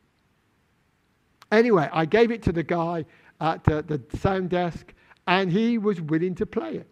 Anyway, 1.50 1.90
I 1.92 2.06
gave 2.06 2.30
it 2.30 2.42
to 2.44 2.52
the 2.52 2.62
guy 2.62 3.04
at 3.42 3.62
the, 3.64 3.82
the 3.82 4.00
sound 4.16 4.48
desk, 4.48 4.94
and 5.26 5.52
he 5.52 5.76
was 5.76 6.00
willing 6.00 6.34
to 6.36 6.46
play 6.46 6.76
it. 6.76 6.88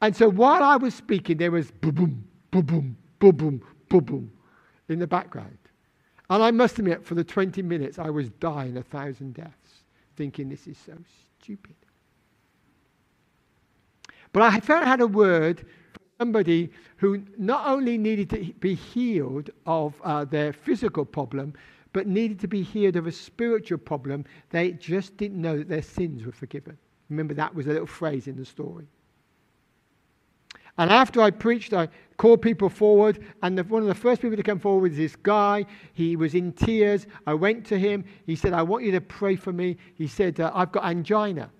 And 0.00 0.14
so 0.14 0.30
while 0.30 0.62
I 0.62 0.76
was 0.76 0.94
speaking, 0.94 1.38
there 1.38 1.50
was 1.50 1.70
boom, 1.72 1.94
boom, 1.94 2.27
boom, 2.50 2.62
boom, 2.62 2.96
boom, 3.18 3.36
boom, 3.36 3.62
boom, 3.88 4.04
boom 4.04 4.32
in 4.88 4.98
the 4.98 5.06
background. 5.06 5.58
And 6.30 6.42
I 6.42 6.50
must 6.50 6.78
admit, 6.78 7.04
for 7.04 7.14
the 7.14 7.24
20 7.24 7.62
minutes, 7.62 7.98
I 7.98 8.10
was 8.10 8.28
dying 8.28 8.76
a 8.76 8.82
thousand 8.82 9.34
deaths, 9.34 9.82
thinking 10.16 10.48
this 10.48 10.66
is 10.66 10.76
so 10.84 10.92
stupid. 11.40 11.74
But 14.32 14.42
I 14.42 14.60
felt 14.60 14.84
I 14.84 14.88
had 14.88 15.00
a 15.00 15.06
word 15.06 15.60
for 15.60 16.00
somebody 16.18 16.70
who 16.96 17.22
not 17.38 17.66
only 17.66 17.96
needed 17.96 18.28
to 18.30 18.52
be 18.60 18.74
healed 18.74 19.50
of 19.64 19.94
uh, 20.04 20.26
their 20.26 20.52
physical 20.52 21.04
problem, 21.06 21.54
but 21.94 22.06
needed 22.06 22.38
to 22.40 22.48
be 22.48 22.62
healed 22.62 22.96
of 22.96 23.06
a 23.06 23.12
spiritual 23.12 23.78
problem. 23.78 24.26
They 24.50 24.72
just 24.72 25.16
didn't 25.16 25.40
know 25.40 25.56
that 25.56 25.68
their 25.68 25.82
sins 25.82 26.26
were 26.26 26.32
forgiven. 26.32 26.76
Remember, 27.08 27.32
that 27.34 27.54
was 27.54 27.66
a 27.66 27.70
little 27.70 27.86
phrase 27.86 28.28
in 28.28 28.36
the 28.36 28.44
story. 28.44 28.86
And 30.78 30.90
after 30.92 31.20
I 31.20 31.30
preached, 31.30 31.72
I 31.74 31.88
called 32.16 32.40
people 32.40 32.68
forward. 32.68 33.24
And 33.42 33.58
the, 33.58 33.64
one 33.64 33.82
of 33.82 33.88
the 33.88 33.94
first 33.94 34.22
people 34.22 34.36
to 34.36 34.42
come 34.42 34.60
forward 34.60 34.90
was 34.90 34.96
this 34.96 35.16
guy. 35.16 35.66
He 35.92 36.16
was 36.16 36.34
in 36.34 36.52
tears. 36.52 37.06
I 37.26 37.34
went 37.34 37.66
to 37.66 37.78
him. 37.78 38.04
He 38.26 38.36
said, 38.36 38.52
I 38.52 38.62
want 38.62 38.84
you 38.84 38.92
to 38.92 39.00
pray 39.00 39.36
for 39.36 39.52
me. 39.52 39.76
He 39.94 40.06
said, 40.06 40.38
uh, 40.38 40.52
I've 40.54 40.72
got 40.72 40.84
angina. 40.84 41.50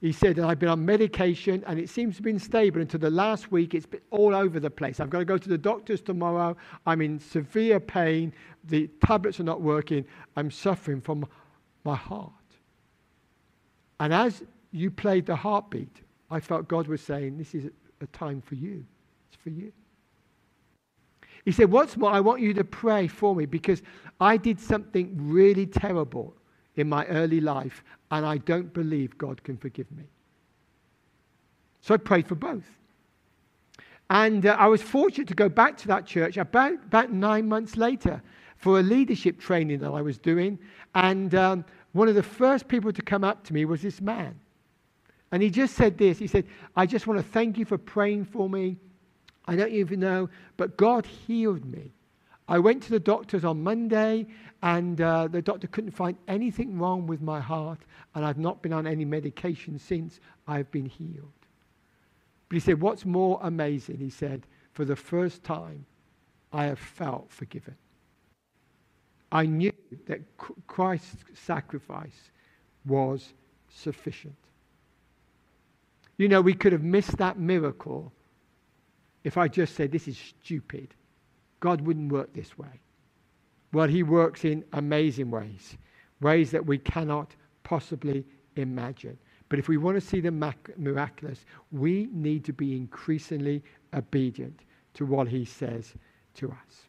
He 0.00 0.12
said, 0.12 0.38
I've 0.38 0.58
been 0.58 0.68
on 0.68 0.84
medication 0.84 1.64
and 1.66 1.78
it 1.78 1.88
seems 1.88 2.14
to 2.14 2.18
have 2.18 2.24
been 2.24 2.38
stable 2.38 2.80
until 2.80 3.00
the 3.00 3.10
last 3.10 3.50
week. 3.50 3.74
It's 3.74 3.86
been 3.86 4.02
all 4.10 4.34
over 4.34 4.60
the 4.60 4.70
place. 4.70 5.00
I've 5.00 5.08
got 5.08 5.20
to 5.20 5.24
go 5.24 5.38
to 5.38 5.48
the 5.48 5.56
doctors 5.56 6.02
tomorrow. 6.02 6.56
I'm 6.86 7.00
in 7.00 7.18
severe 7.18 7.80
pain. 7.80 8.34
The 8.64 8.88
tablets 9.06 9.40
are 9.40 9.44
not 9.44 9.62
working. 9.62 10.04
I'm 10.36 10.50
suffering 10.50 11.00
from 11.00 11.26
my 11.84 11.96
heart. 11.96 12.32
And 14.00 14.12
as 14.12 14.42
you 14.72 14.90
played 14.90 15.24
the 15.24 15.36
heartbeat, 15.36 16.02
I 16.30 16.40
felt 16.40 16.68
God 16.68 16.86
was 16.86 17.00
saying, 17.00 17.38
This 17.38 17.54
is 17.54 17.70
a 18.04 18.16
time 18.16 18.40
for 18.40 18.54
you. 18.54 18.84
It's 19.28 19.42
for 19.42 19.50
you. 19.50 19.72
He 21.44 21.52
said, 21.52 21.70
What's 21.70 21.96
more, 21.96 22.10
I 22.10 22.20
want 22.20 22.40
you 22.40 22.54
to 22.54 22.64
pray 22.64 23.06
for 23.06 23.34
me 23.34 23.46
because 23.46 23.82
I 24.20 24.36
did 24.36 24.60
something 24.60 25.14
really 25.18 25.66
terrible 25.66 26.34
in 26.76 26.88
my 26.88 27.04
early 27.06 27.40
life 27.40 27.84
and 28.10 28.24
I 28.24 28.38
don't 28.38 28.72
believe 28.72 29.18
God 29.18 29.42
can 29.42 29.56
forgive 29.56 29.90
me. 29.92 30.04
So 31.82 31.94
I 31.94 31.98
prayed 31.98 32.26
for 32.26 32.34
both. 32.34 32.64
And 34.10 34.46
uh, 34.46 34.56
I 34.58 34.66
was 34.66 34.80
fortunate 34.80 35.28
to 35.28 35.34
go 35.34 35.48
back 35.48 35.76
to 35.78 35.88
that 35.88 36.06
church 36.06 36.36
about, 36.36 36.74
about 36.74 37.12
nine 37.12 37.48
months 37.48 37.76
later 37.76 38.22
for 38.56 38.78
a 38.78 38.82
leadership 38.82 39.38
training 39.38 39.80
that 39.80 39.90
I 39.90 40.00
was 40.00 40.18
doing. 40.18 40.58
And 40.94 41.34
um, 41.34 41.64
one 41.92 42.08
of 42.08 42.14
the 42.14 42.22
first 42.22 42.68
people 42.68 42.92
to 42.92 43.02
come 43.02 43.24
up 43.24 43.44
to 43.44 43.52
me 43.52 43.64
was 43.64 43.82
this 43.82 44.00
man. 44.00 44.38
And 45.34 45.42
he 45.42 45.50
just 45.50 45.74
said 45.74 45.98
this 45.98 46.20
He 46.20 46.28
said, 46.28 46.44
I 46.76 46.86
just 46.86 47.08
want 47.08 47.18
to 47.18 47.26
thank 47.26 47.58
you 47.58 47.64
for 47.64 47.76
praying 47.76 48.26
for 48.26 48.48
me. 48.48 48.76
I 49.46 49.56
don't 49.56 49.72
even 49.72 49.98
know, 49.98 50.30
but 50.56 50.76
God 50.76 51.04
healed 51.04 51.64
me. 51.64 51.90
I 52.46 52.60
went 52.60 52.84
to 52.84 52.90
the 52.90 53.00
doctors 53.00 53.44
on 53.44 53.60
Monday, 53.60 54.28
and 54.62 55.00
uh, 55.00 55.26
the 55.26 55.42
doctor 55.42 55.66
couldn't 55.66 55.90
find 55.90 56.16
anything 56.28 56.78
wrong 56.78 57.08
with 57.08 57.20
my 57.20 57.40
heart, 57.40 57.80
and 58.14 58.24
I've 58.24 58.38
not 58.38 58.62
been 58.62 58.72
on 58.72 58.86
any 58.86 59.04
medication 59.04 59.76
since 59.76 60.20
I've 60.46 60.70
been 60.70 60.86
healed. 60.86 61.32
But 62.48 62.54
he 62.54 62.60
said, 62.60 62.80
What's 62.80 63.04
more 63.04 63.40
amazing? 63.42 63.98
He 63.98 64.10
said, 64.10 64.46
For 64.72 64.84
the 64.84 64.94
first 64.94 65.42
time, 65.42 65.84
I 66.52 66.66
have 66.66 66.78
felt 66.78 67.26
forgiven. 67.28 67.74
I 69.32 69.46
knew 69.46 69.72
that 70.06 70.20
Christ's 70.68 71.24
sacrifice 71.34 72.30
was 72.86 73.34
sufficient. 73.68 74.36
You 76.16 76.28
know, 76.28 76.40
we 76.40 76.54
could 76.54 76.72
have 76.72 76.82
missed 76.82 77.16
that 77.18 77.38
miracle 77.38 78.12
if 79.24 79.36
I 79.36 79.48
just 79.48 79.74
said, 79.74 79.90
This 79.90 80.06
is 80.06 80.18
stupid. 80.18 80.94
God 81.60 81.80
wouldn't 81.80 82.12
work 82.12 82.32
this 82.34 82.56
way. 82.58 82.80
Well, 83.72 83.88
He 83.88 84.02
works 84.02 84.44
in 84.44 84.64
amazing 84.72 85.30
ways, 85.30 85.76
ways 86.20 86.50
that 86.52 86.64
we 86.64 86.78
cannot 86.78 87.34
possibly 87.62 88.24
imagine. 88.56 89.18
But 89.48 89.58
if 89.58 89.68
we 89.68 89.76
want 89.76 89.96
to 89.96 90.00
see 90.00 90.20
the 90.20 90.30
miraculous, 90.76 91.44
we 91.72 92.08
need 92.12 92.44
to 92.44 92.52
be 92.52 92.76
increasingly 92.76 93.62
obedient 93.92 94.60
to 94.94 95.06
what 95.06 95.28
He 95.28 95.44
says 95.44 95.94
to 96.34 96.50
us. 96.50 96.88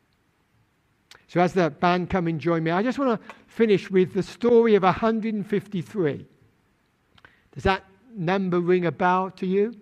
So, 1.28 1.40
as 1.42 1.54
the 1.54 1.70
band 1.70 2.10
come 2.10 2.28
and 2.28 2.40
join 2.40 2.64
me, 2.64 2.72
I 2.72 2.84
just 2.84 3.00
want 3.00 3.20
to 3.20 3.36
finish 3.48 3.90
with 3.90 4.14
the 4.14 4.24
story 4.24 4.76
of 4.76 4.84
153. 4.84 6.26
Does 7.54 7.64
that 7.64 7.84
number 8.16 8.59
ring 8.59 8.86
a 8.86 8.91
bell 8.91 9.32
to 9.32 9.45
you? 9.45 9.76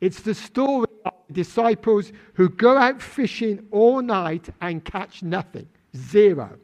It's 0.00 0.20
the 0.20 0.34
story 0.34 0.88
of 1.04 1.12
the 1.28 1.34
disciples 1.34 2.12
who 2.34 2.48
go 2.48 2.76
out 2.76 3.00
fishing 3.00 3.66
all 3.70 4.02
night 4.02 4.48
and 4.60 4.84
catch 4.84 5.22
nothing, 5.22 5.68
zero. 5.96 6.58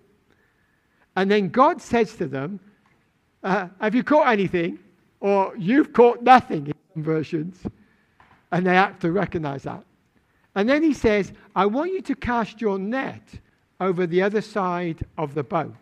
And 1.14 1.30
then 1.30 1.49
God 1.49 1.80
says 1.80 2.14
to 2.16 2.26
them, 2.26 2.61
uh, 3.43 3.68
Have 3.80 3.95
you 3.95 4.03
caught 4.03 4.28
anything? 4.28 4.78
Or 5.20 5.55
you've 5.57 5.93
caught 5.93 6.22
nothing 6.22 6.66
in 6.66 6.74
some 6.95 7.03
versions. 7.03 7.61
And 8.53 8.66
they 8.66 8.74
have 8.74 8.99
to 9.01 9.12
recognize 9.12 9.64
that. 9.64 9.84
And 10.55 10.68
then 10.68 10.82
he 10.82 10.95
says, 10.95 11.32
I 11.55 11.66
want 11.66 11.93
you 11.93 12.01
to 12.03 12.14
cast 12.16 12.61
your 12.61 12.78
net 12.78 13.22
over 13.80 14.07
the 14.07 14.22
other 14.22 14.41
side 14.41 15.05
of 15.16 15.34
the 15.34 15.45
boat. 15.45 15.74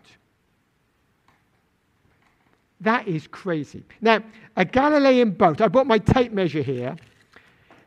That 2.80 3.08
is 3.08 3.26
crazy. 3.26 3.82
Now, 4.00 4.22
a 4.56 4.64
Galilean 4.64 5.30
boat, 5.30 5.60
I 5.60 5.68
brought 5.68 5.86
my 5.86 5.98
tape 5.98 6.32
measure 6.32 6.62
here. 6.62 6.96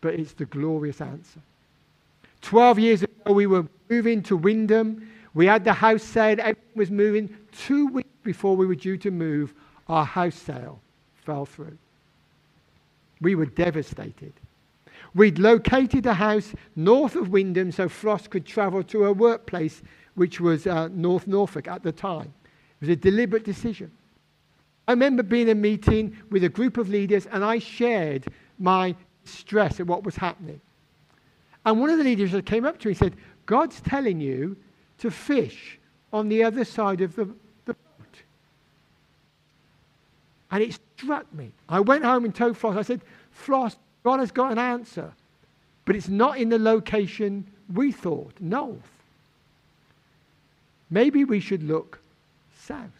but 0.00 0.14
it's 0.14 0.32
the 0.32 0.46
glorious 0.46 1.00
answer. 1.00 1.40
12 2.42 2.78
years 2.78 3.02
ago, 3.02 3.32
we 3.32 3.46
were 3.46 3.66
moving 3.88 4.22
to 4.22 4.38
Wymondham. 4.38 5.06
We 5.34 5.46
had 5.46 5.64
the 5.64 5.72
house 5.72 6.02
sale, 6.02 6.36
everything 6.38 6.62
was 6.74 6.90
moving. 6.90 7.36
Two 7.52 7.88
weeks 7.88 8.08
before 8.22 8.56
we 8.56 8.66
were 8.66 8.74
due 8.74 8.96
to 8.98 9.10
move, 9.10 9.54
our 9.88 10.04
house 10.04 10.34
sale 10.34 10.80
fell 11.24 11.46
through. 11.46 11.76
We 13.20 13.34
were 13.34 13.46
devastated. 13.46 14.32
We'd 15.14 15.38
located 15.38 16.06
a 16.06 16.14
house 16.14 16.54
north 16.74 17.16
of 17.16 17.28
Wymondham 17.28 17.72
so 17.72 17.88
Floss 17.88 18.28
could 18.28 18.44
travel 18.44 18.82
to 18.84 19.02
her 19.02 19.12
workplace, 19.12 19.82
which 20.14 20.40
was 20.40 20.66
uh, 20.66 20.88
North 20.88 21.26
Norfolk 21.26 21.68
at 21.68 21.82
the 21.82 21.92
time. 21.92 22.32
It 22.44 22.80
was 22.80 22.88
a 22.90 22.96
deliberate 22.96 23.44
decision. 23.44 23.90
I 24.88 24.92
remember 24.92 25.22
being 25.22 25.48
in 25.48 25.56
a 25.56 25.60
meeting 25.60 26.16
with 26.30 26.44
a 26.44 26.48
group 26.48 26.76
of 26.76 26.88
leaders 26.88 27.26
and 27.26 27.44
I 27.44 27.58
shared 27.58 28.26
my 28.58 28.94
stress 29.28 29.80
at 29.80 29.86
what 29.86 30.04
was 30.04 30.16
happening. 30.16 30.60
And 31.64 31.80
one 31.80 31.90
of 31.90 31.98
the 31.98 32.04
leaders 32.04 32.34
came 32.44 32.64
up 32.64 32.78
to 32.80 32.88
me 32.88 32.92
and 32.92 32.98
said, 32.98 33.16
God's 33.46 33.80
telling 33.80 34.20
you 34.20 34.56
to 34.98 35.10
fish 35.10 35.78
on 36.12 36.28
the 36.28 36.44
other 36.44 36.64
side 36.64 37.00
of 37.00 37.16
the 37.16 37.24
boat. 37.24 37.76
and 40.50 40.62
it 40.62 40.78
struck 40.96 41.32
me. 41.34 41.50
I 41.68 41.80
went 41.80 42.04
home 42.04 42.24
and 42.24 42.34
told 42.34 42.56
Floss, 42.56 42.76
I 42.76 42.82
said, 42.82 43.02
Floss, 43.32 43.76
God 44.04 44.20
has 44.20 44.30
got 44.30 44.52
an 44.52 44.58
answer, 44.58 45.12
but 45.84 45.96
it's 45.96 46.08
not 46.08 46.38
in 46.38 46.48
the 46.48 46.58
location 46.58 47.46
we 47.74 47.92
thought, 47.92 48.32
north. 48.40 48.78
Maybe 50.88 51.24
we 51.24 51.40
should 51.40 51.62
look 51.62 51.98
south. 52.60 52.90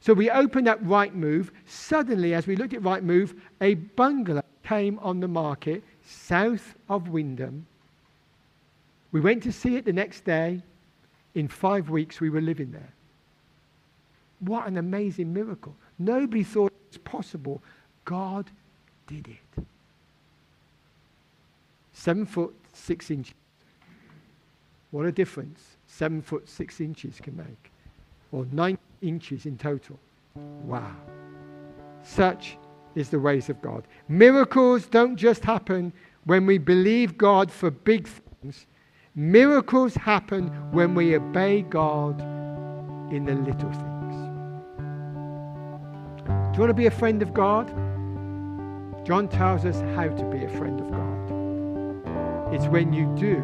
So 0.00 0.12
we 0.12 0.28
opened 0.30 0.66
up 0.66 0.82
Rightmove. 0.82 1.50
Suddenly, 1.66 2.34
as 2.34 2.48
we 2.48 2.56
looked 2.56 2.74
at 2.74 2.82
Rightmove, 2.82 3.38
a 3.60 3.74
bungalow 3.74 4.42
came 4.62 4.98
on 5.00 5.20
the 5.20 5.28
market 5.28 5.82
south 6.04 6.74
of 6.88 7.04
Wymondham. 7.04 7.62
We 9.10 9.20
went 9.20 9.42
to 9.44 9.52
see 9.52 9.76
it 9.76 9.84
the 9.84 9.92
next 9.92 10.24
day. 10.24 10.62
In 11.34 11.48
five 11.48 11.88
weeks, 11.90 12.20
we 12.20 12.30
were 12.30 12.40
living 12.40 12.72
there. 12.72 12.92
What 14.40 14.66
an 14.66 14.76
amazing 14.76 15.32
miracle. 15.32 15.74
Nobody 15.98 16.42
thought 16.42 16.72
it 16.72 16.88
was 16.90 16.98
possible. 16.98 17.62
God 18.04 18.50
did 19.06 19.28
it. 19.28 19.64
Seven 21.92 22.26
foot, 22.26 22.54
six 22.72 23.10
inches. 23.10 23.34
What 24.90 25.06
a 25.06 25.12
difference 25.12 25.72
seven 25.92 26.22
foot, 26.22 26.48
six 26.48 26.80
inches 26.80 27.20
can 27.20 27.36
make. 27.36 27.70
Or 28.32 28.46
nine 28.50 28.78
inches 29.02 29.46
in 29.46 29.58
total. 29.58 29.98
Wow. 30.34 30.96
Such 32.02 32.56
is 32.94 33.10
the 33.10 33.20
ways 33.20 33.48
of 33.48 33.60
God. 33.62 33.86
Miracles 34.08 34.86
don't 34.86 35.16
just 35.16 35.44
happen 35.44 35.92
when 36.24 36.46
we 36.46 36.58
believe 36.58 37.18
God 37.18 37.50
for 37.50 37.70
big 37.70 38.08
things, 38.08 38.66
Miracles 39.14 39.94
happen 39.94 40.48
when 40.72 40.94
we 40.94 41.14
obey 41.14 41.60
God 41.60 42.18
in 43.12 43.26
the 43.26 43.34
little 43.34 43.70
things. 43.70 44.14
Do 46.24 46.56
you 46.56 46.60
want 46.60 46.70
to 46.70 46.74
be 46.74 46.86
a 46.86 46.90
friend 46.90 47.20
of 47.20 47.34
God? 47.34 47.68
John 49.06 49.28
tells 49.28 49.66
us 49.66 49.82
how 49.94 50.08
to 50.08 50.24
be 50.30 50.44
a 50.44 50.48
friend 50.48 50.80
of 50.80 50.90
God. 50.90 52.54
It's 52.54 52.66
when 52.68 52.94
you 52.94 53.04
do 53.14 53.36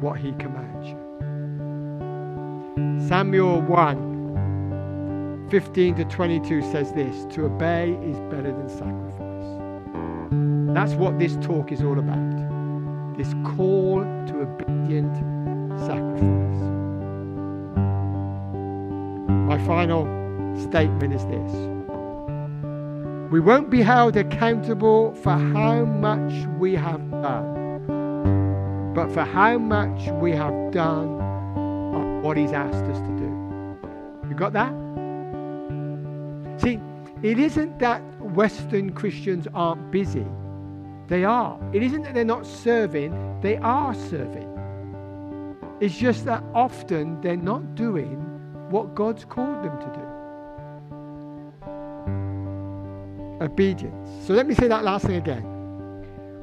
what 0.00 0.18
he 0.18 0.32
commands 0.32 0.88
you. 0.88 0.96
Samuel 3.08 3.60
1 3.60 4.11
15 5.50 5.96
to 5.96 6.04
22 6.04 6.62
says 6.72 6.92
this 6.92 7.24
To 7.34 7.44
obey 7.44 7.92
is 8.02 8.18
better 8.30 8.52
than 8.52 8.68
sacrifice. 8.68 9.32
That's 10.74 10.94
what 10.94 11.18
this 11.18 11.36
talk 11.36 11.72
is 11.72 11.82
all 11.82 11.98
about. 11.98 13.16
This 13.16 13.34
call 13.56 14.00
to 14.00 14.40
obedient 14.40 15.14
sacrifice. 15.78 16.32
My 19.46 19.58
final 19.66 20.06
statement 20.70 21.12
is 21.12 21.24
this 21.26 21.52
We 23.30 23.40
won't 23.40 23.68
be 23.68 23.82
held 23.82 24.16
accountable 24.16 25.14
for 25.16 25.32
how 25.32 25.84
much 25.84 26.46
we 26.58 26.74
have 26.74 27.10
done, 27.10 28.94
but 28.94 29.12
for 29.12 29.24
how 29.24 29.58
much 29.58 30.08
we 30.22 30.32
have 30.32 30.72
done 30.72 31.20
of 31.94 32.22
what 32.22 32.38
He's 32.38 32.52
asked 32.52 32.84
us 32.84 32.98
to 32.98 33.16
do. 33.18 34.28
You 34.30 34.34
got 34.34 34.54
that? 34.54 34.81
See, 36.58 36.78
it 37.22 37.38
isn't 37.38 37.78
that 37.78 38.02
Western 38.20 38.92
Christians 38.92 39.48
aren't 39.54 39.90
busy. 39.90 40.26
They 41.08 41.24
are. 41.24 41.58
It 41.72 41.82
isn't 41.82 42.02
that 42.02 42.14
they're 42.14 42.24
not 42.24 42.46
serving, 42.46 43.40
they 43.40 43.56
are 43.58 43.94
serving. 43.94 44.48
It's 45.80 45.96
just 45.96 46.24
that 46.26 46.44
often 46.54 47.20
they're 47.20 47.36
not 47.36 47.74
doing 47.74 48.18
what 48.70 48.94
God's 48.94 49.24
called 49.24 49.64
them 49.64 49.78
to 49.80 49.86
do. 49.86 50.02
Obedience. 53.44 54.26
So 54.26 54.34
let 54.34 54.46
me 54.46 54.54
say 54.54 54.68
that 54.68 54.84
last 54.84 55.06
thing 55.06 55.16
again. 55.16 55.48